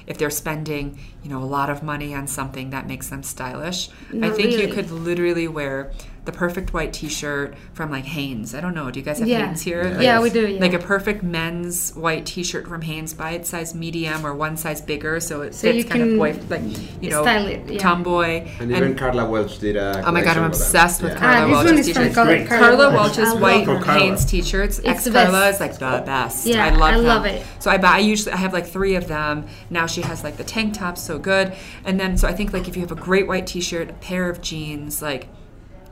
if 0.07 0.17
they're 0.17 0.29
spending, 0.29 0.99
you 1.23 1.29
know, 1.29 1.41
a 1.41 1.45
lot 1.45 1.69
of 1.69 1.81
money 1.81 2.13
on 2.13 2.27
something 2.27 2.69
that 2.71 2.85
makes 2.85 3.07
them 3.09 3.23
stylish. 3.23 3.89
I 4.11 4.15
Not 4.17 4.35
think 4.35 4.51
you 4.51 4.67
could 4.67 4.91
literally 4.91 5.47
wear 5.47 5.91
the 6.25 6.31
perfect 6.31 6.73
white 6.73 6.91
T-shirt 6.91 7.55
from 7.73 7.91
like 7.91 8.03
Hanes. 8.05 8.53
I 8.55 8.59
don't 8.61 8.73
know. 8.73 8.89
Do 8.91 8.99
you 8.99 9.05
guys 9.05 9.19
have 9.19 9.27
Yeah. 9.27 9.45
Hanes 9.45 9.61
here? 9.61 9.83
Yeah. 9.83 9.89
Like, 9.95 10.03
Yeah, 10.03 10.21
we 10.21 10.29
do, 10.31 10.47
yeah. 10.47 10.59
Like 10.59 10.73
a 10.73 10.79
perfect 10.79 11.23
men's 11.23 11.91
white 11.95 12.25
T-shirt 12.25 12.67
from 12.67 12.81
Hanes, 12.81 13.13
buy 13.13 13.31
it 13.31 13.45
size 13.45 13.75
medium 13.75 14.25
or 14.25 14.33
one 14.33 14.57
size 14.57 14.81
bigger, 14.81 15.19
so 15.19 15.41
it 15.41 15.53
So 15.55 15.61
fits 15.71 15.77
you 15.77 15.83
kind 15.85 16.01
of 16.03 16.17
boy, 16.17 16.35
like 16.49 16.61
you 17.01 17.09
know, 17.11 17.21
style 17.21 17.47
it, 17.47 17.69
yeah. 17.69 17.79
tomboy. 17.79 18.47
And 18.59 18.71
even 18.71 18.95
Karla 18.95 19.25
Welch 19.29 19.59
did 19.59 19.75
a. 19.75 20.03
Oh 20.05 20.11
my 20.11 20.23
God, 20.23 20.37
I'm 20.37 20.43
obsessed 20.45 21.01
with 21.01 21.13
Yeah. 21.13 21.19
Karla 21.19 21.35
Ah, 21.37 21.45
this 21.45 21.51
Welch's 21.53 21.71
one 21.71 21.79
is 21.79 21.85
from 21.87 21.93
t-shirts. 21.95 22.15
Karla, 22.15 22.29
Great. 22.35 22.47
Karla, 22.47 22.65
Karla 22.77 22.93
Welch's 22.95 23.17
I 23.29 23.33
white 23.35 23.67
love. 23.67 23.83
Karla. 23.83 23.99
Hanes 23.99 24.25
t-shirts. 24.25 24.81
Ex 24.83 25.09
Karla 25.09 25.49
is 25.49 25.59
like 25.59 25.73
the 25.73 26.03
best. 26.05 26.47
Yeah, 26.47 26.65
I 26.65 26.69
love 26.71 26.95
I 26.95 27.01
them. 27.01 27.25
it. 27.37 27.45
So 27.59 27.69
I 27.71 27.77
buy. 27.77 27.95
I 27.95 27.99
usually 27.99 28.33
I 28.33 28.37
have 28.37 28.51
like 28.53 28.65
three 28.67 28.95
of 28.95 29.07
them. 29.07 29.47
Now 29.69 29.85
she 29.85 30.01
has 30.01 30.23
like 30.23 30.37
the 30.37 30.43
tank 30.43 30.73
tops, 30.73 31.01
so 31.01 31.19
good. 31.19 31.53
And 31.85 31.99
then 31.99 32.17
so 32.17 32.27
I 32.27 32.33
think 32.33 32.51
like 32.51 32.67
if 32.67 32.75
you 32.75 32.81
have 32.81 32.91
a 32.91 32.95
great 32.95 33.27
white 33.27 33.45
t-shirt, 33.47 33.89
a 33.91 33.93
pair 33.93 34.29
of 34.29 34.41
jeans, 34.41 35.01
like, 35.01 35.27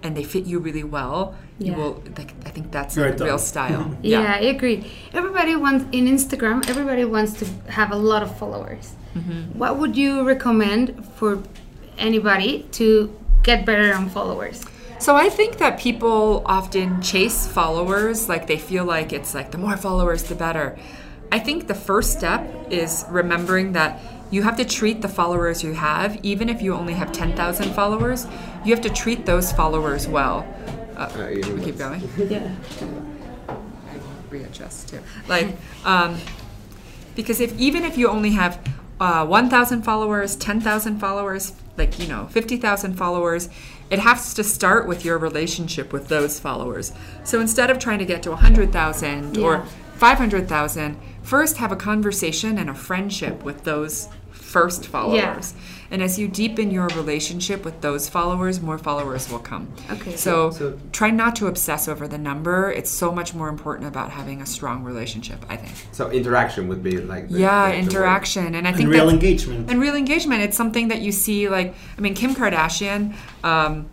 and 0.03 0.15
they 0.17 0.23
fit 0.23 0.45
you 0.45 0.59
really 0.59 0.83
well, 0.83 1.33
you 1.59 1.71
Yeah. 1.71 1.77
will. 1.77 2.03
Like 2.17 2.33
I 2.45 2.49
think 2.49 2.71
that's 2.71 2.95
You're 2.95 3.07
like, 3.09 3.17
done. 3.17 3.27
real 3.27 3.39
style. 3.39 3.97
Yeah, 4.01 4.35
I 4.39 4.43
agree. 4.55 4.91
Everybody 5.13 5.55
wants 5.55 5.85
in 5.91 6.05
Instagram. 6.07 6.67
Everybody 6.69 7.05
wants 7.05 7.33
to 7.39 7.45
have 7.71 7.91
a 7.91 7.95
lot 7.95 8.21
of 8.23 8.37
followers. 8.37 8.93
Mm-hmm. 9.15 9.57
What 9.57 9.77
would 9.79 9.95
you 9.95 10.23
recommend 10.27 11.05
for 11.15 11.41
anybody 11.97 12.63
to 12.73 13.15
get 13.43 13.65
better 13.65 13.93
on 13.93 14.09
followers? 14.09 14.63
So 14.99 15.15
I 15.15 15.29
think 15.29 15.57
that 15.57 15.79
people 15.79 16.43
often 16.45 17.01
chase 17.01 17.45
followers, 17.47 18.29
like 18.29 18.47
they 18.47 18.57
feel 18.57 18.85
like 18.85 19.11
it's 19.13 19.33
like 19.35 19.51
the 19.51 19.57
more 19.57 19.75
followers, 19.77 20.23
the 20.23 20.35
better. 20.35 20.77
I 21.31 21.39
think 21.39 21.67
the 21.67 21.75
first 21.75 22.17
step 22.17 22.41
is 22.69 23.05
remembering 23.09 23.73
that 23.73 23.99
you 24.33 24.41
have 24.41 24.57
to 24.57 24.65
treat 24.65 25.01
the 25.01 25.07
followers 25.07 25.63
you 25.63 25.73
have, 25.73 26.17
even 26.23 26.49
if 26.49 26.59
you 26.61 26.73
only 26.73 26.93
have 26.93 27.11
10,000 27.11 27.71
followers, 27.73 28.25
you 28.65 28.73
have 28.73 28.81
to 28.81 28.89
treat 28.89 29.25
those 29.27 29.51
followers 29.51 30.07
well. 30.07 30.45
Uh, 30.97 31.07
Uh, 31.19 31.27
you- 31.29 31.61
keep 31.63 31.77
going. 31.77 32.01
Yeah. 32.17 32.49
I 33.47 33.53
readjust 34.31 34.89
too. 34.89 34.99
Like, 35.27 35.55
um, 35.85 36.17
because 37.15 37.39
if 37.39 37.51
even 37.59 37.83
if 37.83 37.95
you 37.97 38.07
only 38.09 38.31
have 38.31 38.59
uh, 38.99 39.25
1,000 39.25 39.81
followers, 39.83 40.35
10,000 40.35 40.99
followers, 40.99 41.53
like 41.77 41.99
you 41.99 42.07
know, 42.07 42.27
50,000 42.31 42.95
followers, 42.95 43.49
it 43.89 43.99
has 43.99 44.33
to 44.35 44.43
start 44.43 44.87
with 44.87 45.03
your 45.05 45.17
relationship 45.17 45.91
with 45.93 46.07
those 46.07 46.39
followers. 46.39 46.91
So 47.23 47.39
instead 47.41 47.69
of 47.69 47.77
trying 47.79 47.99
to 47.99 48.05
get 48.05 48.23
to 48.23 48.31
100,000 48.31 49.35
Yeah. 49.37 49.43
or 49.45 49.65
500,000, 49.97 50.95
first 51.21 51.57
have 51.57 51.71
a 51.71 51.75
conversation 51.75 52.57
and 52.57 52.69
a 52.69 52.73
friendship 52.73 53.43
with 53.43 53.63
those 53.63 54.07
first 54.53 54.85
followers. 54.87 55.55
And 55.89 56.01
as 56.01 56.17
you 56.19 56.27
deepen 56.27 56.69
your 56.71 56.87
relationship 57.01 57.65
with 57.65 57.81
those 57.81 58.07
followers, 58.07 58.61
more 58.61 58.77
followers 58.77 59.29
will 59.31 59.39
come. 59.39 59.67
Okay. 59.91 60.15
So, 60.15 60.51
So- 60.51 60.79
try 60.91 61.09
not 61.09 61.35
to 61.37 61.47
obsess 61.47 61.87
over 61.87 62.07
the 62.07 62.17
number. 62.19 62.71
It's 62.71 62.89
so 62.91 63.11
much 63.11 63.33
more 63.33 63.49
important 63.49 63.87
about 63.87 64.09
having 64.11 64.41
a 64.41 64.45
strong 64.45 64.83
relationship, 64.83 65.39
I 65.49 65.55
think. 65.57 65.73
So 65.91 66.09
interaction 66.11 66.67
would 66.69 66.83
be 66.83 66.97
like. 67.13 67.29
the- 67.29 67.39
yeah, 67.39 67.65
the- 67.65 67.71
the 67.77 67.77
word. 67.81 67.87
interaction. 67.87 68.45
And 68.55 68.65
I 68.67 68.69
And 68.69 68.77
think 68.77 68.89
real 68.89 69.09
engagement. 69.09 69.69
and 69.69 69.81
real 69.81 69.95
engagement. 69.95 70.41
It's 70.43 70.57
something 70.57 70.87
that 70.89 71.01
you 71.01 71.11
see, 71.11 71.49
like, 71.49 71.73
I 71.97 72.01
mean, 72.01 72.13
Kim 72.13 72.33
Kardashian. 72.35 73.13
Um, 73.43 73.85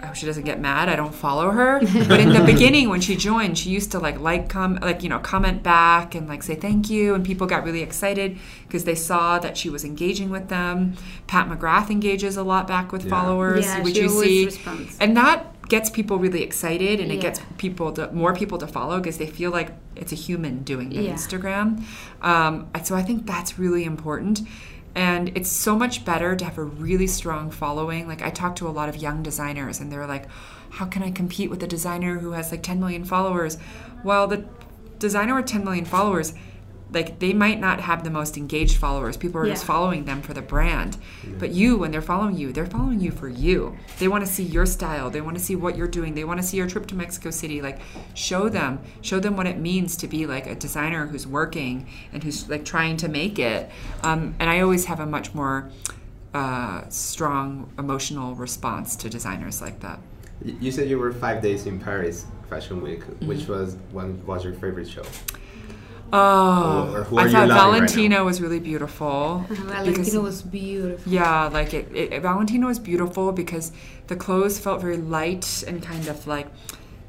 I 0.00 0.06
hope 0.06 0.14
she 0.16 0.26
doesn't 0.26 0.44
get 0.44 0.60
mad. 0.60 0.88
I 0.88 0.96
don't 0.96 1.14
follow 1.14 1.50
her. 1.50 1.80
But 1.80 2.20
in 2.20 2.30
the 2.30 2.42
beginning, 2.46 2.88
when 2.88 3.00
she 3.00 3.16
joined, 3.16 3.58
she 3.58 3.70
used 3.70 3.90
to 3.92 3.98
like 3.98 4.20
like 4.20 4.48
com 4.48 4.76
like 4.76 5.02
you 5.02 5.08
know 5.08 5.18
comment 5.18 5.62
back 5.62 6.14
and 6.14 6.28
like 6.28 6.42
say 6.42 6.54
thank 6.54 6.88
you, 6.88 7.14
and 7.14 7.24
people 7.24 7.46
got 7.46 7.64
really 7.64 7.82
excited 7.82 8.38
because 8.66 8.84
they 8.84 8.94
saw 8.94 9.38
that 9.38 9.56
she 9.56 9.68
was 9.70 9.84
engaging 9.84 10.30
with 10.30 10.48
them. 10.48 10.94
Pat 11.26 11.48
McGrath 11.48 11.90
engages 11.90 12.36
a 12.36 12.42
lot 12.42 12.66
back 12.68 12.92
with 12.92 13.04
Yeah. 13.04 13.10
followers, 13.10 13.64
Yeah, 13.64 13.82
which 13.82 13.96
she 13.96 14.02
you 14.02 14.08
see, 14.08 14.44
responds. 14.46 14.96
and 15.00 15.16
that 15.16 15.54
gets 15.68 15.90
people 15.90 16.18
really 16.18 16.42
excited, 16.42 16.98
and 17.00 17.12
it 17.12 17.20
gets 17.20 17.40
people 17.58 17.92
to 17.92 18.10
more 18.12 18.32
people 18.34 18.56
to 18.58 18.66
follow 18.66 18.98
because 18.98 19.18
they 19.18 19.26
feel 19.26 19.50
like 19.50 19.72
it's 19.96 20.12
a 20.12 20.14
human 20.14 20.62
doing 20.62 20.88
the 20.90 21.02
Yeah. 21.02 21.12
Instagram. 21.12 21.82
Um, 22.22 22.68
so 22.84 22.94
I 22.94 23.02
think 23.02 23.26
that's 23.26 23.58
really 23.58 23.84
important. 23.84 24.40
And 24.94 25.36
it's 25.36 25.50
so 25.50 25.76
much 25.76 26.04
better 26.04 26.34
to 26.34 26.44
have 26.44 26.58
a 26.58 26.64
really 26.64 27.06
strong 27.06 27.50
following. 27.50 28.08
Like 28.08 28.22
I 28.22 28.30
talk 28.30 28.56
to 28.56 28.68
a 28.68 28.70
lot 28.70 28.88
of 28.88 28.96
young 28.96 29.22
designers 29.22 29.80
and 29.80 29.92
they're 29.92 30.06
like, 30.06 30.26
how 30.70 30.86
can 30.86 31.02
I 31.02 31.10
compete 31.10 31.50
with 31.50 31.62
a 31.62 31.66
designer 31.66 32.18
who 32.18 32.32
has 32.32 32.50
like 32.50 32.62
10 32.62 32.80
million 32.80 33.04
followers? 33.04 33.58
Well, 34.04 34.26
the 34.26 34.44
designer 34.98 35.34
with 35.34 35.46
10 35.46 35.64
million 35.64 35.84
followers 35.84 36.34
like 36.90 37.18
they 37.18 37.32
might 37.32 37.60
not 37.60 37.80
have 37.80 38.02
the 38.02 38.10
most 38.10 38.36
engaged 38.36 38.76
followers. 38.76 39.16
People 39.16 39.40
are 39.42 39.46
just 39.46 39.64
following 39.64 40.04
them 40.04 40.22
for 40.22 40.32
the 40.32 40.40
brand. 40.42 40.96
But 41.38 41.50
you, 41.50 41.76
when 41.76 41.90
they're 41.90 42.00
following 42.00 42.36
you, 42.36 42.52
they're 42.52 42.66
following 42.66 43.00
you 43.00 43.10
for 43.10 43.28
you. 43.28 43.76
They 43.98 44.08
want 44.08 44.24
to 44.24 44.30
see 44.30 44.42
your 44.42 44.66
style. 44.66 45.10
They 45.10 45.20
want 45.20 45.36
to 45.36 45.42
see 45.42 45.54
what 45.54 45.76
you're 45.76 45.88
doing. 45.88 46.14
They 46.14 46.24
want 46.24 46.40
to 46.40 46.46
see 46.46 46.56
your 46.56 46.68
trip 46.68 46.86
to 46.86 46.94
Mexico 46.94 47.30
City. 47.30 47.60
Like 47.60 47.80
show 48.14 48.48
them, 48.48 48.80
show 49.02 49.20
them 49.20 49.36
what 49.36 49.46
it 49.46 49.58
means 49.58 49.96
to 49.98 50.08
be 50.08 50.26
like 50.26 50.46
a 50.46 50.54
designer 50.54 51.06
who's 51.06 51.26
working 51.26 51.86
and 52.12 52.22
who's 52.22 52.48
like 52.48 52.64
trying 52.64 52.96
to 52.98 53.08
make 53.08 53.38
it. 53.38 53.70
Um, 54.02 54.34
and 54.38 54.48
I 54.48 54.60
always 54.60 54.86
have 54.86 55.00
a 55.00 55.06
much 55.06 55.34
more 55.34 55.70
uh, 56.32 56.88
strong 56.88 57.70
emotional 57.78 58.34
response 58.34 58.96
to 58.96 59.10
designers 59.10 59.60
like 59.60 59.80
that. 59.80 59.98
You 60.44 60.70
said 60.70 60.88
you 60.88 60.98
were 60.98 61.12
five 61.12 61.42
days 61.42 61.66
in 61.66 61.80
Paris 61.80 62.26
Fashion 62.48 62.80
Week. 62.80 63.00
Mm-hmm. 63.00 63.26
Which 63.26 63.46
was 63.48 63.76
one 63.92 64.24
was 64.24 64.44
your 64.44 64.54
favorite 64.54 64.88
show? 64.88 65.02
Oh, 66.12 66.90
Or 66.94 67.04
who 67.04 67.18
I 67.18 67.24
you 67.26 67.30
thought 67.30 67.48
loving 67.48 67.50
right 67.50 67.80
Valentino 67.90 68.16
now? 68.18 68.24
was 68.24 68.40
really 68.40 68.60
beautiful. 68.60 69.44
Valentino 69.48 69.84
because- 69.84 70.16
was 70.18 70.42
beautiful. 70.42 71.12
Yeah, 71.12 71.48
like 71.48 71.74
it, 71.74 71.88
it, 71.94 72.22
Valentino 72.22 72.66
was 72.68 72.78
beautiful 72.78 73.32
because 73.32 73.72
the 74.06 74.16
clothes 74.16 74.58
felt 74.58 74.80
very 74.80 74.96
light 74.96 75.64
and 75.66 75.82
kind 75.82 76.08
of 76.08 76.26
like 76.26 76.46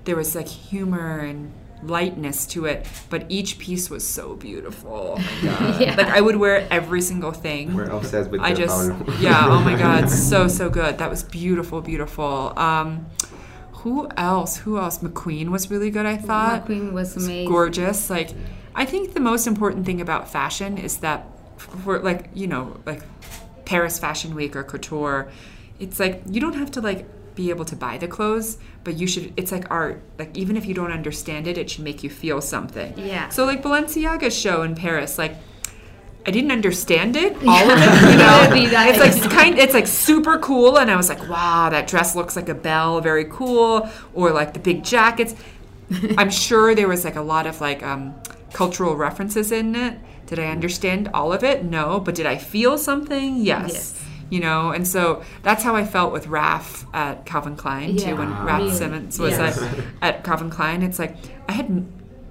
there 0.05 0.15
was 0.15 0.35
like 0.35 0.47
humor 0.47 1.19
and 1.19 1.51
lightness 1.81 2.45
to 2.47 2.65
it, 2.65 2.85
but 3.09 3.25
each 3.29 3.57
piece 3.57 3.89
was 3.89 4.05
so 4.05 4.35
beautiful. 4.35 5.15
Oh 5.17 5.21
my 5.43 5.49
god! 5.49 5.81
Yeah. 5.81 5.95
Like 5.95 6.07
I 6.07 6.19
would 6.19 6.35
wear 6.35 6.67
every 6.69 6.99
single 7.01 7.31
thing. 7.31 7.73
We're 7.75 7.85
obsessed 7.89 8.29
with 8.31 8.41
I 8.41 8.53
just 8.53 8.89
Paolo. 8.91 9.13
yeah. 9.21 9.45
Oh 9.47 9.61
my 9.61 9.77
god, 9.77 10.09
so 10.29 10.49
so 10.49 10.69
good. 10.69 10.97
That 10.97 11.09
was 11.09 11.23
beautiful, 11.23 11.79
beautiful. 11.81 12.51
Um, 12.59 13.05
who 13.83 14.09
else? 14.17 14.57
Who 14.57 14.77
else? 14.77 14.97
McQueen 14.97 15.49
was 15.49 15.71
really 15.71 15.89
good. 15.89 16.05
I 16.05 16.17
thought 16.17 16.67
McQueen 16.67 16.91
was 16.91 17.15
amazing. 17.15 17.47
gorgeous. 17.47 18.09
Like, 18.09 18.31
I 18.79 18.85
think 18.85 19.13
the 19.13 19.19
most 19.19 19.45
important 19.45 19.85
thing 19.85 19.99
about 19.99 20.31
fashion 20.31 20.77
is 20.77 20.99
that 20.99 21.27
for 21.57 21.99
like 21.99 22.29
you 22.33 22.47
know 22.47 22.79
like 22.85 23.01
Paris 23.65 23.99
Fashion 23.99 24.33
Week 24.33 24.55
or 24.55 24.63
couture, 24.63 25.29
it's 25.79 25.99
like 25.99 26.23
you 26.29 26.39
don't 26.39 26.55
have 26.55 26.71
to 26.71 26.81
like 26.81 27.05
be 27.35 27.49
able 27.49 27.65
to 27.65 27.75
buy 27.75 27.97
the 27.97 28.07
clothes, 28.07 28.57
but 28.85 28.95
you 28.95 29.05
should. 29.05 29.33
It's 29.35 29.51
like 29.51 29.69
art. 29.69 30.01
Like 30.17 30.35
even 30.37 30.55
if 30.55 30.65
you 30.65 30.73
don't 30.73 30.93
understand 30.93 31.45
it, 31.45 31.57
it 31.57 31.69
should 31.69 31.83
make 31.83 32.03
you 32.03 32.09
feel 32.09 32.39
something. 32.39 32.97
Yeah. 32.97 33.27
So 33.27 33.43
like 33.43 33.61
Balenciaga's 33.61 34.37
show 34.37 34.63
in 34.63 34.75
Paris, 34.75 35.17
like. 35.17 35.35
I 36.27 36.31
didn't 36.31 36.51
understand 36.51 37.15
it, 37.15 37.31
all 37.47 37.71
of 37.71 37.79
it, 37.81 38.11
you 38.11 38.17
know. 38.23 38.49
It's 38.51 38.99
like 38.99 39.31
kind, 39.31 39.57
it's 39.57 39.73
like 39.73 39.87
super 39.87 40.37
cool, 40.37 40.77
and 40.77 40.91
I 40.91 40.97
was 40.97 41.07
like, 41.07 41.27
"Wow, 41.29 41.69
that 41.69 41.87
dress 41.87 42.13
looks 42.13 42.35
like 42.35 42.49
a 42.49 42.53
bell, 42.53 42.99
very 42.99 43.25
cool." 43.25 43.89
Or 44.13 44.31
like 44.31 44.53
the 44.53 44.59
big 44.59 44.83
jackets. 44.83 45.33
I'm 46.17 46.29
sure 46.29 46.75
there 46.75 46.89
was 46.89 47.05
like 47.05 47.15
a 47.15 47.21
lot 47.21 47.47
of 47.47 47.61
like 47.61 47.81
um, 47.81 48.13
cultural 48.53 48.95
references 48.95 49.51
in 49.51 49.75
it. 49.75 49.97
Did 50.27 50.39
I 50.39 50.45
understand 50.47 51.09
all 51.13 51.33
of 51.33 51.43
it? 51.43 51.63
No, 51.63 51.99
but 51.99 52.15
did 52.15 52.25
I 52.25 52.37
feel 52.37 52.77
something? 52.77 53.37
Yes. 53.37 53.71
Yes. 53.73 54.03
You 54.29 54.39
know, 54.41 54.69
and 54.71 54.87
so 54.87 55.23
that's 55.41 55.63
how 55.63 55.75
I 55.75 55.83
felt 55.83 56.13
with 56.13 56.27
Raf 56.27 56.85
at 56.93 57.25
Calvin 57.25 57.55
Klein 57.55 57.97
too. 57.97 58.09
Yeah, 58.09 58.13
When 58.13 58.27
Ah. 58.31 58.43
Raf 58.45 58.59
really. 58.61 58.71
Simons 58.73 59.17
was 59.19 59.31
Yes. 59.31 59.59
at, 59.61 59.79
at 60.01 60.23
Calvin 60.23 60.51
Klein, 60.51 60.83
it's 60.83 60.99
like 60.99 61.15
I 61.47 61.53
had, 61.53 61.85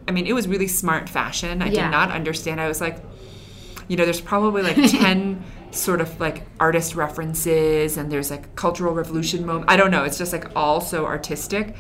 I 0.06 0.12
mean, 0.12 0.26
it 0.26 0.32
was 0.32 0.46
really 0.46 0.68
smart 0.68 1.08
fashion. 1.08 1.60
I 1.60 1.66
Yeah. 1.70 1.86
did 1.86 1.90
not 1.90 2.12
understand. 2.12 2.60
I 2.60 2.68
was 2.68 2.80
like, 2.80 3.02
you 3.88 3.96
know, 3.96 4.04
there's 4.04 4.20
probably 4.20 4.62
like 4.62 4.76
10 4.90 5.42
sort 5.72 6.00
of 6.00 6.20
like 6.20 6.46
artist 6.60 6.94
references 6.94 7.96
and 7.96 8.10
there's 8.12 8.30
like 8.30 8.54
cultural 8.54 8.94
revolution 8.94 9.44
moment. 9.44 9.68
I 9.68 9.76
don't 9.76 9.90
know. 9.90 10.04
It's 10.04 10.18
just 10.18 10.32
like 10.32 10.46
all 10.54 10.80
so 10.80 11.04
artistic. 11.04 11.74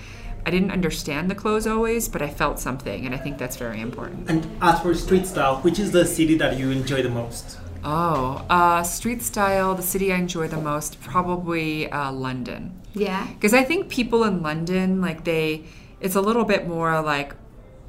I 0.48 0.50
didn't 0.50 0.70
understand 0.70 1.30
the 1.30 1.34
clothes 1.34 1.66
always, 1.66 2.08
but 2.08 2.22
I 2.22 2.30
felt 2.30 2.58
something, 2.58 3.04
and 3.04 3.14
I 3.14 3.18
think 3.18 3.36
that's 3.36 3.56
very 3.56 3.82
important. 3.82 4.30
And 4.30 4.48
as 4.62 4.80
for 4.80 4.94
street 4.94 5.26
style, 5.26 5.56
which 5.56 5.78
is 5.78 5.92
the 5.92 6.06
city 6.06 6.38
that 6.38 6.58
you 6.58 6.70
enjoy 6.70 7.02
the 7.02 7.10
most? 7.10 7.58
Oh, 7.84 8.46
uh, 8.48 8.82
street 8.82 9.20
style, 9.20 9.74
the 9.74 9.82
city 9.82 10.10
I 10.10 10.16
enjoy 10.16 10.48
the 10.48 10.56
most, 10.56 11.02
probably 11.02 11.92
uh, 11.92 12.12
London. 12.12 12.80
Yeah. 12.94 13.26
Because 13.34 13.52
I 13.52 13.62
think 13.62 13.90
people 13.90 14.24
in 14.24 14.42
London, 14.42 15.02
like 15.02 15.24
they, 15.24 15.64
it's 16.00 16.14
a 16.14 16.22
little 16.22 16.46
bit 16.46 16.66
more 16.66 17.02
like 17.02 17.34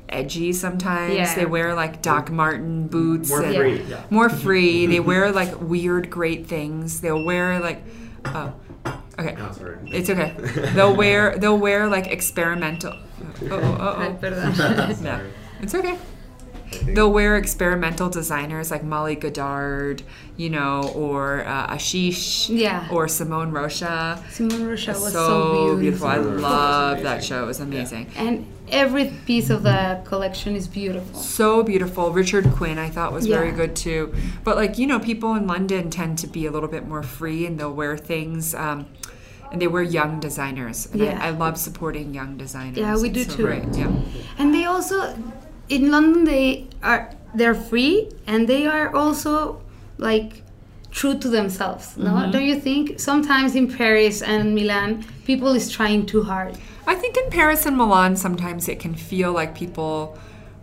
edgy 0.10 0.52
sometimes. 0.52 1.16
Yeah. 1.16 1.34
They 1.36 1.46
wear 1.46 1.76
like 1.76 2.02
Doc 2.02 2.30
Martin 2.30 2.90
boots. 2.90 3.30
More 3.30 3.42
and- 3.42 3.56
free, 3.56 3.84
yeah. 3.84 4.04
More 4.10 4.30
free. 4.30 4.86
they 4.94 5.00
wear 5.00 5.32
like 5.32 5.62
weird, 5.62 6.10
great 6.10 6.48
things. 6.48 7.00
They'll 7.00 7.24
wear 7.24 7.62
like, 7.62 7.82
oh, 8.26 8.54
okay. 9.20 9.36
Oh, 9.40 9.52
sorry. 9.52 9.78
It's 9.88 10.10
okay. 10.10 10.34
They'll 10.74 10.96
wear 10.96 11.38
they'll 11.38 11.58
wear 11.58 11.88
like 11.88 12.08
experimental. 12.08 12.94
Oh, 13.42 13.56
oh, 13.56 13.60
oh, 13.62 13.78
oh, 13.80 14.02
Ay, 14.02 14.08
oh, 14.08 14.18
perdón. 14.20 14.52
oh. 14.60 15.04
No, 15.04 15.22
it's 15.62 15.76
okay. 15.76 15.98
They'll 16.84 17.12
wear 17.12 17.36
experimental 17.38 18.10
designers 18.10 18.72
like 18.72 18.84
Molly 18.84 19.16
Goddard, 19.16 20.04
you 20.38 20.50
know, 20.50 20.92
or 20.96 21.44
uh, 21.46 21.68
Ashish, 21.76 22.48
Yeah. 22.50 22.88
or 22.92 23.08
Simone 23.08 23.52
Rocha. 23.52 24.24
Simone 24.30 24.66
Rocha 24.68 24.92
was 24.92 25.12
so, 25.14 25.28
so, 25.74 25.78
beautiful. 25.78 26.08
I 26.08 26.16
Simone 26.16 26.28
Rocha 26.28 26.36
was 26.36 26.44
love 26.44 27.04
that 27.04 27.24
show. 27.24 27.44
It 27.44 27.48
was 27.48 27.60
amazing. 27.60 28.08
And 28.16 28.46
every 28.70 29.12
piece 29.26 29.50
of 29.50 29.64
the 29.64 30.02
collection 30.06 30.56
is 30.56 30.68
beautiful. 30.68 31.20
So 31.20 31.64
beautiful. 31.64 32.12
Richard 32.12 32.46
Quinn, 32.52 32.78
I 32.78 32.90
thought 32.90 33.12
was 33.14 33.26
very 33.26 33.52
good 33.52 33.76
too. 33.76 34.14
But 34.44 34.56
like 34.56 34.78
you 34.78 34.86
know, 34.88 35.00
people 35.00 35.34
in 35.36 35.48
London 35.48 35.90
tend 35.90 36.18
to 36.20 36.28
be 36.28 36.46
a 36.46 36.52
little 36.52 36.70
bit 36.70 36.88
more 36.88 37.04
free, 37.04 37.46
and 37.46 37.60
they'll 37.60 37.74
wear 37.74 37.98
things. 37.98 38.54
Um, 38.56 38.86
and 39.52 39.60
they 39.60 39.66
wear 39.68 39.82
young 39.82 40.20
designers. 40.20 40.86
And 40.92 41.02
Yeah. 41.02 41.20
I, 41.20 41.28
I 41.28 41.30
love 41.32 41.58
supporting 41.58 42.14
young 42.14 42.38
designers. 42.38 42.78
Yeah, 42.78 42.96
we 42.96 43.10
It's 43.10 43.18
do 43.18 43.24
so 43.32 43.36
too. 43.38 43.44
Great. 43.46 43.64
Yeah. 43.76 43.92
And 44.38 44.54
they 44.54 44.66
also 44.66 45.16
in 45.70 45.92
London 45.92 46.24
they 46.26 46.68
are 46.84 47.10
they're 47.34 47.54
free 47.56 48.10
and 48.28 48.48
they 48.48 48.66
are 48.68 48.94
also 48.96 49.62
like 49.98 50.44
true 50.92 51.18
to 51.20 51.30
themselves. 51.30 51.96
No, 51.98 52.12
Mm-hmm. 52.12 52.32
don't 52.32 52.46
you 52.46 52.60
think? 52.60 53.00
Sometimes 53.00 53.56
in 53.56 53.68
Paris 53.72 54.22
and 54.24 54.56
Milan, 54.56 55.06
people 55.26 55.50
is 55.54 55.70
trying 55.70 56.06
too 56.08 56.24
hard. 56.24 56.58
I 56.88 56.96
think 56.96 57.16
in 57.18 57.30
Paris 57.30 57.66
and 57.68 57.78
Milan, 57.78 58.16
sometimes 58.16 58.68
it 58.68 58.80
can 58.80 58.96
feel 58.96 59.32
like 59.32 59.54
people, 59.54 60.18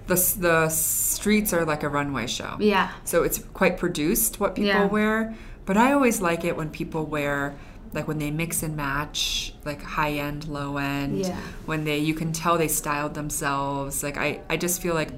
the 0.08 0.16
the 0.40 0.68
streets 0.68 1.52
are 1.52 1.64
like 1.64 1.84
a 1.84 1.88
runway 1.88 2.26
show. 2.26 2.56
Yeah. 2.58 2.90
So 3.04 3.22
it's 3.22 3.38
quite 3.54 3.78
produced 3.78 4.40
what 4.40 4.54
people 4.56 4.68
Yeah. 4.70 4.86
wear. 4.86 5.34
But 5.66 5.76
I 5.76 5.92
always 5.92 6.20
like 6.20 6.44
it 6.44 6.56
when 6.56 6.70
people 6.70 7.06
wear, 7.06 7.54
like 7.92 8.08
when 8.08 8.18
they 8.18 8.30
mix 8.30 8.62
and 8.62 8.76
match, 8.76 9.54
like 9.64 9.82
high 9.82 10.12
end, 10.12 10.48
low 10.48 10.76
end. 10.76 11.20
Yeah. 11.20 11.40
When 11.66 11.84
they, 11.84 11.98
you 11.98 12.14
can 12.14 12.32
tell 12.32 12.58
they 12.58 12.68
styled 12.68 13.14
themselves. 13.14 14.02
Like 14.02 14.16
I, 14.16 14.40
I 14.48 14.56
just 14.56 14.82
feel 14.82 14.94
like 14.94 15.10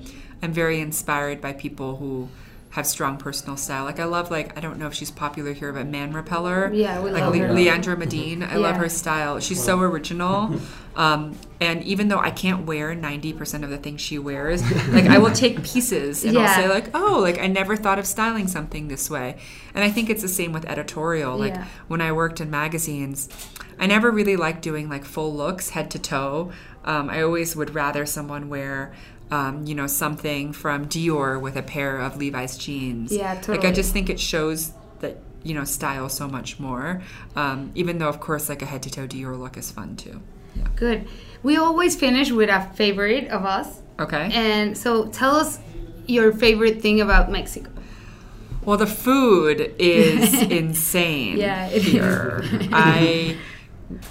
I'm 0.42 0.52
very 0.52 0.80
inspired 0.80 1.40
by 1.40 1.52
people 1.52 1.96
who 1.96 2.28
have 2.70 2.86
strong 2.86 3.16
personal 3.16 3.56
style. 3.56 3.84
Like 3.84 3.98
I 3.98 4.04
love 4.04 4.30
like 4.30 4.56
I 4.56 4.60
don't 4.60 4.78
know 4.78 4.86
if 4.86 4.94
she's 4.94 5.10
popular 5.10 5.52
here, 5.52 5.72
but 5.72 5.86
Man 5.86 6.12
Repeller. 6.12 6.70
Yeah, 6.72 7.00
we 7.00 7.10
like 7.10 7.22
love 7.22 7.34
Le- 7.34 7.46
her. 7.46 7.54
Leandra 7.54 7.96
Medine. 7.98 8.42
I 8.42 8.56
love 8.56 8.76
her 8.76 8.88
style. 8.88 9.40
She's 9.40 9.62
so 9.62 9.80
original. 9.80 10.54
Um, 10.96 11.38
and 11.60 11.84
even 11.84 12.08
though 12.08 12.18
I 12.18 12.32
can't 12.32 12.66
wear 12.66 12.92
90% 12.92 13.62
of 13.62 13.70
the 13.70 13.76
things 13.76 14.00
she 14.00 14.18
wears, 14.18 14.62
like 14.88 15.04
I 15.04 15.18
will 15.18 15.30
take 15.30 15.62
pieces 15.62 16.24
and 16.24 16.36
I'll 16.36 16.52
say 16.60 16.68
like, 16.68 16.90
"Oh, 16.92 17.20
like 17.20 17.38
I 17.38 17.46
never 17.46 17.76
thought 17.76 18.00
of 18.00 18.06
styling 18.06 18.48
something 18.48 18.88
this 18.88 19.08
way." 19.08 19.36
And 19.76 19.84
I 19.84 19.90
think 19.92 20.10
it's 20.10 20.22
the 20.22 20.28
same 20.28 20.52
with 20.52 20.64
editorial. 20.64 21.38
Like 21.38 21.54
Yeah. 21.54 21.66
when 21.86 22.00
I 22.00 22.10
worked 22.10 22.40
in 22.40 22.50
magazines, 22.50 23.28
I 23.78 23.86
never 23.86 24.10
really 24.10 24.34
liked 24.34 24.60
doing 24.60 24.88
like 24.88 25.04
full 25.04 25.32
looks 25.32 25.70
head 25.70 25.88
to 25.92 26.00
toe. 26.00 26.50
Um, 26.84 27.08
I 27.10 27.22
always 27.22 27.54
would 27.54 27.76
rather 27.76 28.04
someone 28.04 28.48
wear 28.48 28.92
um, 29.30 29.64
you 29.66 29.74
know, 29.74 29.86
something 29.86 30.52
from 30.52 30.86
Dior 30.86 31.40
with 31.40 31.56
a 31.56 31.62
pair 31.62 31.98
of 31.98 32.16
Levi's 32.16 32.56
jeans. 32.56 33.12
Yeah, 33.12 33.34
totally. 33.36 33.58
Like 33.58 33.66
I 33.66 33.72
just 33.72 33.92
think 33.92 34.08
it 34.10 34.18
shows 34.20 34.72
that 35.00 35.18
you 35.42 35.54
know 35.54 35.64
style 35.64 36.08
so 36.08 36.26
much 36.28 36.58
more. 36.58 37.02
Um, 37.36 37.70
even 37.74 37.98
though 37.98 38.08
of 38.08 38.20
course 38.20 38.48
like 38.48 38.62
a 38.62 38.66
head 38.66 38.82
to 38.84 38.90
toe 38.90 39.06
Dior 39.06 39.38
look 39.38 39.56
is 39.56 39.70
fun 39.70 39.96
too. 39.96 40.20
Yeah. 40.56 40.66
Good. 40.76 41.08
We 41.42 41.56
always 41.56 41.94
finish 41.94 42.30
with 42.30 42.48
a 42.48 42.62
favorite 42.74 43.28
of 43.28 43.44
us. 43.44 43.80
Okay. 44.00 44.30
And 44.32 44.76
so 44.76 45.06
tell 45.08 45.36
us 45.36 45.58
your 46.06 46.32
favorite 46.32 46.80
thing 46.80 47.00
about 47.00 47.30
Mexico. 47.30 47.70
Well, 48.64 48.76
the 48.76 48.86
food 48.86 49.74
is 49.78 50.42
insane 50.50 51.36
Yeah, 51.38 51.68
it 51.68 51.76
is. 51.76 51.84
here. 51.84 52.42
I 52.72 53.36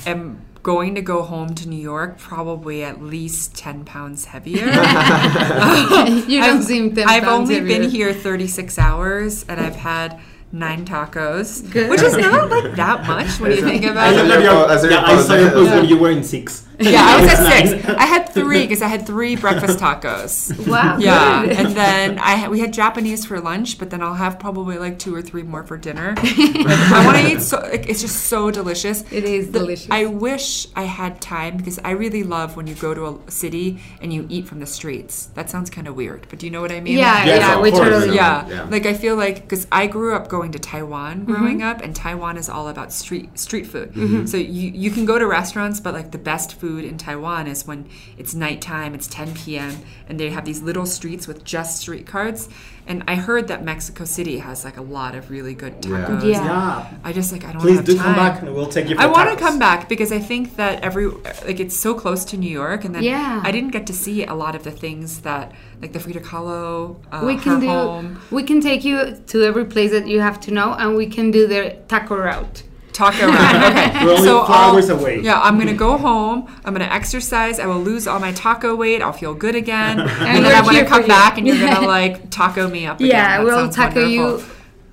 am 0.06 0.42
going 0.68 0.96
to 0.96 1.02
go 1.02 1.24
home 1.24 1.56
to 1.56 1.70
New 1.70 1.80
York 1.80 2.18
probably 2.18 2.84
at 2.84 3.02
least 3.02 3.56
10 3.56 3.86
pounds 3.86 4.26
heavier. 4.26 4.66
you 6.28 6.42
don't 6.42 6.58
I've, 6.58 6.64
seem 6.66 6.94
10 6.94 7.08
I've 7.08 7.24
only 7.24 7.56
heavier. 7.56 7.80
been 7.80 7.90
here 7.90 8.14
36 8.14 8.78
hours 8.78 9.46
and 9.48 9.62
I've 9.62 9.78
had 9.78 10.20
nine 10.52 10.86
tacos, 10.86 11.72
Good. 11.72 11.90
which 11.90 12.02
is 12.02 12.18
not 12.18 12.50
like 12.50 12.76
that 12.76 13.08
much 13.08 13.40
when 13.40 13.52
you 13.52 13.62
think 13.62 13.86
about 13.86 14.12
it. 14.14 14.26
a 14.26 14.28
saw 14.28 14.40
your- 14.40 14.70
as 14.70 14.84
yeah, 14.84 15.04
I 15.06 15.22
saw 15.22 15.36
your 15.36 15.46
reporter. 15.46 15.70
post 15.70 15.76
when 15.80 15.86
you 15.88 15.98
were 15.98 16.12
in 16.12 16.22
six. 16.22 16.67
Yeah, 16.94 17.04
I 17.04 17.22
was 17.22 17.32
at 17.34 17.70
six. 17.72 17.86
I 17.90 18.06
had 18.06 18.30
three 18.30 18.62
because 18.62 18.82
I 18.84 18.88
had 18.88 19.06
three 19.08 19.36
breakfast 19.46 19.80
tacos. 19.80 20.54
Wow. 20.68 20.98
Yeah, 21.00 21.46
good. 21.46 21.58
and 21.58 21.76
then 21.76 22.20
I 22.20 22.48
we 22.50 22.60
had 22.60 22.72
Japanese 22.72 23.26
for 23.26 23.40
lunch, 23.40 23.80
but 23.80 23.90
then 23.90 24.02
I'll 24.04 24.14
have 24.14 24.38
probably 24.40 24.78
like 24.78 25.00
two 25.00 25.14
or 25.16 25.22
three 25.24 25.44
more 25.44 25.64
for 25.64 25.76
dinner. 25.78 26.14
I 26.18 27.02
want 27.06 27.18
to 27.18 27.34
eat 27.34 27.42
so 27.42 27.60
like, 27.62 27.90
it's 27.90 28.02
just 28.02 28.26
so 28.26 28.52
delicious. 28.52 29.04
It 29.12 29.24
is 29.24 29.48
The- 29.52 29.60
delicious. 29.60 29.88
I 29.90 30.06
wish 30.06 30.68
I 30.76 30.84
had 30.84 31.20
time 31.20 31.58
because 31.58 31.80
I 31.84 31.92
really 31.92 32.24
love 32.24 32.56
when 32.56 32.68
you 32.68 32.76
go 32.76 32.94
to 32.94 33.06
a 33.08 33.32
city 33.32 33.82
and 34.02 34.14
you 34.14 34.28
eat 34.30 34.48
from 34.48 34.60
the 34.60 34.68
streets. 34.68 35.30
That 35.34 35.50
sounds 35.50 35.70
kind 35.72 35.88
of 35.88 35.96
weird, 35.96 36.28
but 36.30 36.38
do 36.40 36.46
you 36.46 36.52
know 36.52 36.62
what 36.62 36.72
I 36.72 36.80
mean? 36.80 36.98
yeah, 36.98 37.26
Yes, 37.26 37.40
yeah, 37.42 37.56
of 37.56 37.62
we 37.62 37.72
totally. 37.72 38.16
yeah. 38.16 38.48
Yeah. 38.48 38.64
like 38.66 38.86
I 38.86 38.94
feel 38.94 39.16
like 39.16 39.42
because 39.42 39.66
I 39.72 39.88
grew 39.88 40.14
up 40.16 40.28
going 40.28 40.52
to 40.52 40.60
Taiwan 40.60 41.26
growing 41.26 41.58
Mm-hmm. 41.60 41.68
up, 41.70 41.82
and 41.82 41.96
Taiwan 41.96 42.38
is 42.38 42.50
all 42.50 42.68
about 42.68 42.94
street 42.94 43.40
street 43.40 43.66
food. 43.66 44.30
So 44.30 44.38
you 44.38 44.70
you 44.84 44.92
can 44.92 45.06
go 45.06 45.18
to 45.18 45.26
restaurants, 45.26 45.80
but 45.80 45.94
like 45.96 46.12
the 46.12 46.18
best 46.20 46.54
food 46.54 46.67
in 46.78 46.98
Taiwan 46.98 47.48
is 47.48 47.66
when 47.66 47.88
it's 48.18 48.34
nighttime, 48.36 48.94
it's 48.94 49.08
10 49.08 49.34
p.m., 49.36 49.74
and 50.08 50.20
they 50.20 50.30
have 50.30 50.46
these 50.46 50.62
little 50.62 50.86
streets 50.86 51.28
with 51.28 51.44
just 51.44 51.80
street 51.82 52.06
carts. 52.06 52.50
And 52.90 53.04
I 53.08 53.16
heard 53.16 53.50
that 53.50 53.66
Mexico 53.66 54.06
City 54.06 54.38
has 54.40 54.64
like 54.64 54.78
a 54.78 54.82
lot 54.82 55.14
of 55.14 55.30
really 55.30 55.54
good 55.54 55.82
tacos. 55.82 56.24
Yeah. 56.24 56.46
Yeah. 56.46 56.94
I 57.04 57.12
just 57.12 57.34
like 57.34 57.44
I 57.44 57.52
don't 57.52 57.62
Please 57.62 57.78
have 57.78 57.86
do 57.86 57.96
time. 57.98 58.06
come 58.06 58.16
back 58.16 58.42
and 58.42 58.56
we'll 58.56 58.68
take 58.78 58.88
you 58.90 58.96
for 58.96 59.02
I 59.02 59.08
want 59.08 59.30
to 59.30 59.36
come 59.46 59.60
back 59.60 59.90
because 59.90 60.12
I 60.14 60.20
think 60.20 60.56
that 60.56 60.82
every 60.84 61.08
like 61.50 61.60
it's 61.60 61.76
so 61.76 61.94
close 61.94 62.24
to 62.32 62.38
New 62.38 62.50
York, 62.50 62.86
and 62.86 62.96
then 62.96 63.04
Yeah. 63.04 63.42
I 63.44 63.52
didn't 63.52 63.72
get 63.72 63.88
to 63.88 63.94
see 63.94 64.24
a 64.26 64.34
lot 64.34 64.56
of 64.56 64.64
the 64.64 64.72
things 64.72 65.20
that 65.28 65.52
like 65.82 65.92
the 65.92 66.00
Frida 66.00 66.22
Kahlo, 66.22 66.96
uh, 67.12 67.24
we 67.26 67.36
can 67.36 67.60
do. 67.60 67.68
home, 67.68 68.20
We 68.32 68.44
can 68.44 68.62
take 68.62 68.86
you 68.86 68.98
to 69.32 69.44
every 69.44 69.66
place 69.66 69.92
that 69.92 70.08
you 70.08 70.22
have 70.22 70.40
to 70.42 70.52
know, 70.52 70.70
and 70.74 70.96
we 70.96 71.08
can 71.08 71.30
do 71.30 71.46
the 71.46 71.76
taco 71.90 72.16
route. 72.16 72.64
Taco 72.98 73.28
round. 73.28 73.64
Okay, 73.64 73.88
We're 74.06 74.12
only 74.18 74.24
so 74.28 74.46
four 74.46 74.56
I'll- 74.56 74.74
hours 74.74 74.90
away. 74.90 75.22
Yeah, 75.22 75.40
I'm 75.42 75.58
gonna 75.60 75.74
go 75.88 75.98
home. 75.98 76.48
I'm 76.66 76.74
gonna 76.74 76.86
exercise. 77.00 77.60
I 77.60 77.66
will 77.72 77.80
lose 77.92 78.08
all 78.08 78.20
my 78.20 78.32
taco 78.34 78.76
weight. 78.76 79.02
I'll 79.02 79.14
feel 79.24 79.34
good 79.46 79.56
again, 79.56 80.00
and, 80.00 80.10
then 80.10 80.44
we're 80.44 80.54
I'm 80.54 80.66
gonna 80.66 80.86
come 80.86 81.04
you. 81.04 81.08
back, 81.08 81.38
and 81.38 81.48
you're 81.48 81.60
gonna 81.66 81.88
like 81.98 82.30
taco 82.32 82.68
me 82.70 82.86
up. 82.86 82.98
Again. 83.00 83.10
Yeah, 83.12 83.38
That 83.38 83.44
we'll 83.46 83.58
sounds 83.58 83.76
tackle 83.76 84.08
you 84.08 84.44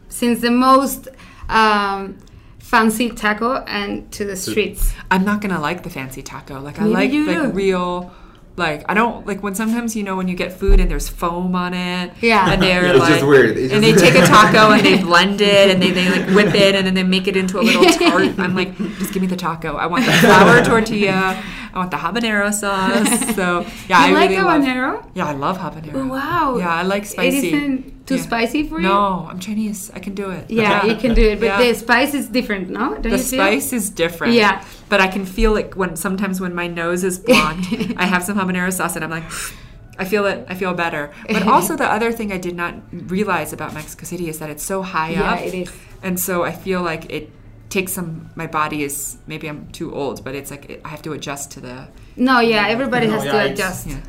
since 0.09 0.41
the 0.41 0.51
most 0.51 1.09
um, 1.49 2.19
fancy 2.59 3.11
taco 3.11 3.63
and 3.67 4.11
to 4.13 4.25
the 4.25 4.37
streets. 4.37 4.93
I'm 5.11 5.25
not 5.25 5.41
gonna 5.41 5.61
like 5.61 5.83
the 5.83 5.91
fancy 5.91 6.23
taco. 6.23 6.61
Like 6.61 6.79
I 6.81 6.85
Maybe 6.85 7.19
like 7.25 7.37
the 7.39 7.43
like 7.45 7.55
real. 7.55 8.13
Like 8.57 8.85
I 8.89 8.95
don't 8.95 9.27
like 9.27 9.43
when 9.43 9.55
sometimes 9.57 9.97
you 9.97 10.05
know 10.05 10.15
when 10.17 10.29
you 10.29 10.37
get 10.37 10.53
food 10.53 10.79
and 10.79 10.89
there's 10.89 11.09
foam 11.09 11.57
on 11.57 11.75
it. 11.75 12.13
Yeah. 12.21 12.53
and 12.53 12.63
they're 12.63 12.87
It's 12.87 12.99
like 13.01 13.15
just 13.15 13.27
weird. 13.27 13.57
It's 13.57 13.73
and 13.73 13.83
they 13.83 13.93
take 13.93 14.15
a 14.15 14.25
taco 14.27 14.73
and 14.73 14.85
they 14.87 15.03
blend 15.03 15.41
it 15.41 15.71
and 15.71 15.83
they, 15.83 15.91
they 15.91 16.09
like 16.09 16.29
whip 16.35 16.55
it 16.55 16.77
and 16.77 16.87
then 16.87 16.95
they 16.95 17.03
make 17.03 17.27
it 17.27 17.37
into 17.37 17.59
a 17.59 17.63
little 17.63 17.85
tart. 18.11 18.39
I'm 18.39 18.55
like, 18.55 18.77
just 18.99 19.13
give 19.13 19.23
me 19.23 19.27
the 19.27 19.37
taco. 19.37 19.75
I 19.77 19.87
want 19.87 20.07
the 20.07 20.13
flour 20.13 20.65
tortilla. 20.65 21.43
I 21.75 21.79
want 21.79 21.91
the 21.91 21.97
habanero 21.97 22.55
sauce. 22.55 23.35
So 23.35 23.67
yeah, 23.89 24.07
you 24.07 24.17
I 24.17 24.21
like 24.21 24.31
really 24.31 24.43
love. 24.43 24.63
habanero? 24.63 25.11
Yeah, 25.15 25.27
I 25.27 25.33
love 25.33 25.59
habanero. 25.59 26.09
Wow. 26.09 26.57
Yeah, 26.59 26.73
I 26.73 26.83
like 26.83 27.05
spicy. 27.05 27.39
It 27.39 27.45
isn't 27.55 28.07
too 28.07 28.15
Yeah. 28.17 28.23
spicy 28.23 28.69
for 28.69 28.77
you? 28.81 28.87
No, 28.89 29.27
I'm 29.29 29.41
Chinese. 29.41 29.91
I 29.93 29.99
can 29.99 30.15
do 30.15 30.31
it. 30.31 30.45
Yeah, 30.49 30.85
you 30.87 30.95
can 30.95 31.15
do 31.15 31.23
it, 31.33 31.41
but 31.41 31.47
Yeah. 31.47 31.59
the 31.59 31.75
spice 31.75 32.15
is 32.15 32.29
different, 32.29 32.71
no? 32.71 32.95
Don't 32.95 33.11
the 33.11 33.19
spice 33.19 33.73
is 33.73 33.91
different. 33.91 34.35
Yeah. 34.35 34.63
But 34.89 35.01
I 35.01 35.09
can 35.09 35.25
feel 35.27 35.57
it 35.57 35.75
when 35.77 35.97
sometimes 35.97 36.41
when 36.41 36.55
my 36.55 36.69
nose 36.69 37.03
is 37.03 37.19
blocked, 37.19 37.67
I 37.97 38.07
have 38.07 38.23
some 38.23 38.39
habanero 38.39 38.73
sauce 38.73 38.95
and 38.95 39.05
I'm 39.05 39.11
like, 39.11 39.25
I 39.99 40.05
feel 40.05 40.27
it. 40.27 40.47
I 40.49 40.55
feel 40.55 40.75
better. 40.75 41.11
But 41.29 41.43
also 41.55 41.77
the 41.77 41.91
other 41.97 42.13
thing 42.13 42.31
I 42.31 42.39
did 42.39 42.55
not 42.55 42.75
realize 42.93 43.53
about 43.53 43.75
Mexico 43.75 44.05
City 44.05 44.29
is 44.29 44.39
that 44.39 44.49
it's 44.51 44.63
so 44.73 44.83
high 44.83 45.11
Yeah, 45.11 45.33
up. 45.33 45.41
it 45.41 45.55
is. 45.55 45.73
And 46.07 46.21
so 46.21 46.45
I 46.45 46.53
feel 46.53 46.83
like 46.83 47.11
it 47.11 47.31
takes 47.75 47.93
some. 47.93 48.31
My 48.37 48.47
body 48.47 48.85
is 48.89 49.19
maybe 49.27 49.49
I'm 49.49 49.67
too 49.73 49.89
old, 50.01 50.25
but 50.25 50.35
it's 50.35 50.51
like 50.51 50.81
I 50.85 50.89
have 50.95 51.03
to 51.03 51.13
adjust 51.13 51.51
to 51.55 51.61
the. 51.61 51.89
No, 52.17 52.41
yeah, 52.41 52.69
everybody 52.69 53.07
No, 53.09 53.15
has 53.15 53.25
yeah, 53.25 53.33
to 53.33 53.53
adjust. 53.53 53.87
Yeah. 53.89 54.01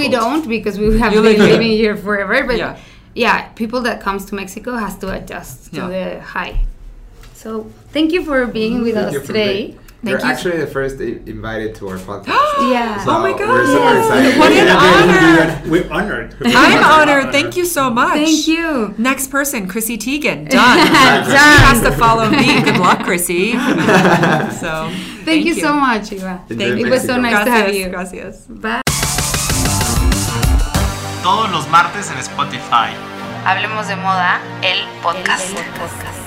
We 0.00 0.08
don't 0.08 0.46
because 0.48 0.78
we 0.78 0.98
have 1.00 1.12
been 1.12 1.24
here. 1.24 1.52
living 1.54 1.74
here 1.82 1.96
forever, 1.96 2.44
but 2.50 2.56
Yeah. 2.56 2.78
yeah. 3.14 3.36
people 3.62 3.80
that 3.88 4.00
comes 4.00 4.24
to 4.26 4.32
Mexico 4.36 4.70
has 4.84 4.96
to 5.02 5.06
adjust 5.18 5.74
to 5.74 5.80
Yeah. 5.80 5.88
the 5.94 6.20
high. 6.20 6.54
So 7.34 7.48
thank 7.94 8.12
you 8.12 8.22
for 8.28 8.46
being 8.46 8.74
mm-hmm. 8.74 8.84
with 8.84 8.94
Thank 8.94 9.06
us 9.08 9.12
you 9.14 9.20
for 9.20 9.26
today. 9.26 9.76
Being- 10.04 10.16
You're 10.16 10.26
you. 10.26 10.32
actually 10.32 10.58
the 10.58 10.66
first 10.66 10.96
i- 11.00 11.18
invited 11.26 11.74
to 11.76 11.88
our 11.88 11.98
podcast. 11.98 12.38
Yeah. 12.70 13.02
So 13.04 13.10
Oh 13.10 13.18
my 13.20 13.32
God. 13.32 13.48
We're 13.48 13.66
super 13.66 13.82
Yes. 13.82 14.06
excited. 14.06 14.38
What 14.38 14.52
an 14.52 14.68
honor. 14.70 15.62
we- 15.64 15.70
We're 15.80 15.90
honored. 15.92 16.36
I'm 16.44 16.84
honored. 16.84 17.32
Thank 17.32 17.56
you 17.56 17.64
so 17.64 17.90
much. 17.90 18.14
Thank 18.14 18.46
you. 18.46 18.94
Next 18.98 19.28
person, 19.30 19.66
Chrissy 19.66 19.98
Teigen. 19.98 20.48
Done. 20.48 20.76
Done. 20.78 21.24
She 21.24 21.32
Done. 21.32 21.58
has 21.68 21.80
to 21.82 21.92
follow 21.92 22.30
me. 22.30 22.62
Good 22.62 22.78
luck, 22.78 23.00
Chrissy. 23.04 23.52
so 24.62 24.90
Thank, 25.24 25.44
you, 25.46 25.54
so 25.54 25.72
much, 25.72 26.12
Eva. 26.12 26.44
Enjoy 26.50 26.78
It 26.84 26.90
was 26.90 27.02
so 27.04 27.18
Mexico. 27.18 27.20
nice 27.20 27.44
to 27.44 27.50
have 27.50 27.66
Gracias. 27.66 27.76
you. 27.76 27.88
Gracias. 27.90 28.34
Bye. 28.48 28.80
Todos 31.22 31.50
los 31.50 31.68
martes 31.70 32.10
en 32.10 32.18
Spotify. 32.18 32.92
Hablemos 33.46 33.88
de 33.88 33.96
moda, 33.96 34.40
El 34.62 34.78
podcast. 35.02 35.50
el 35.56 35.64
podcast. 35.80 36.23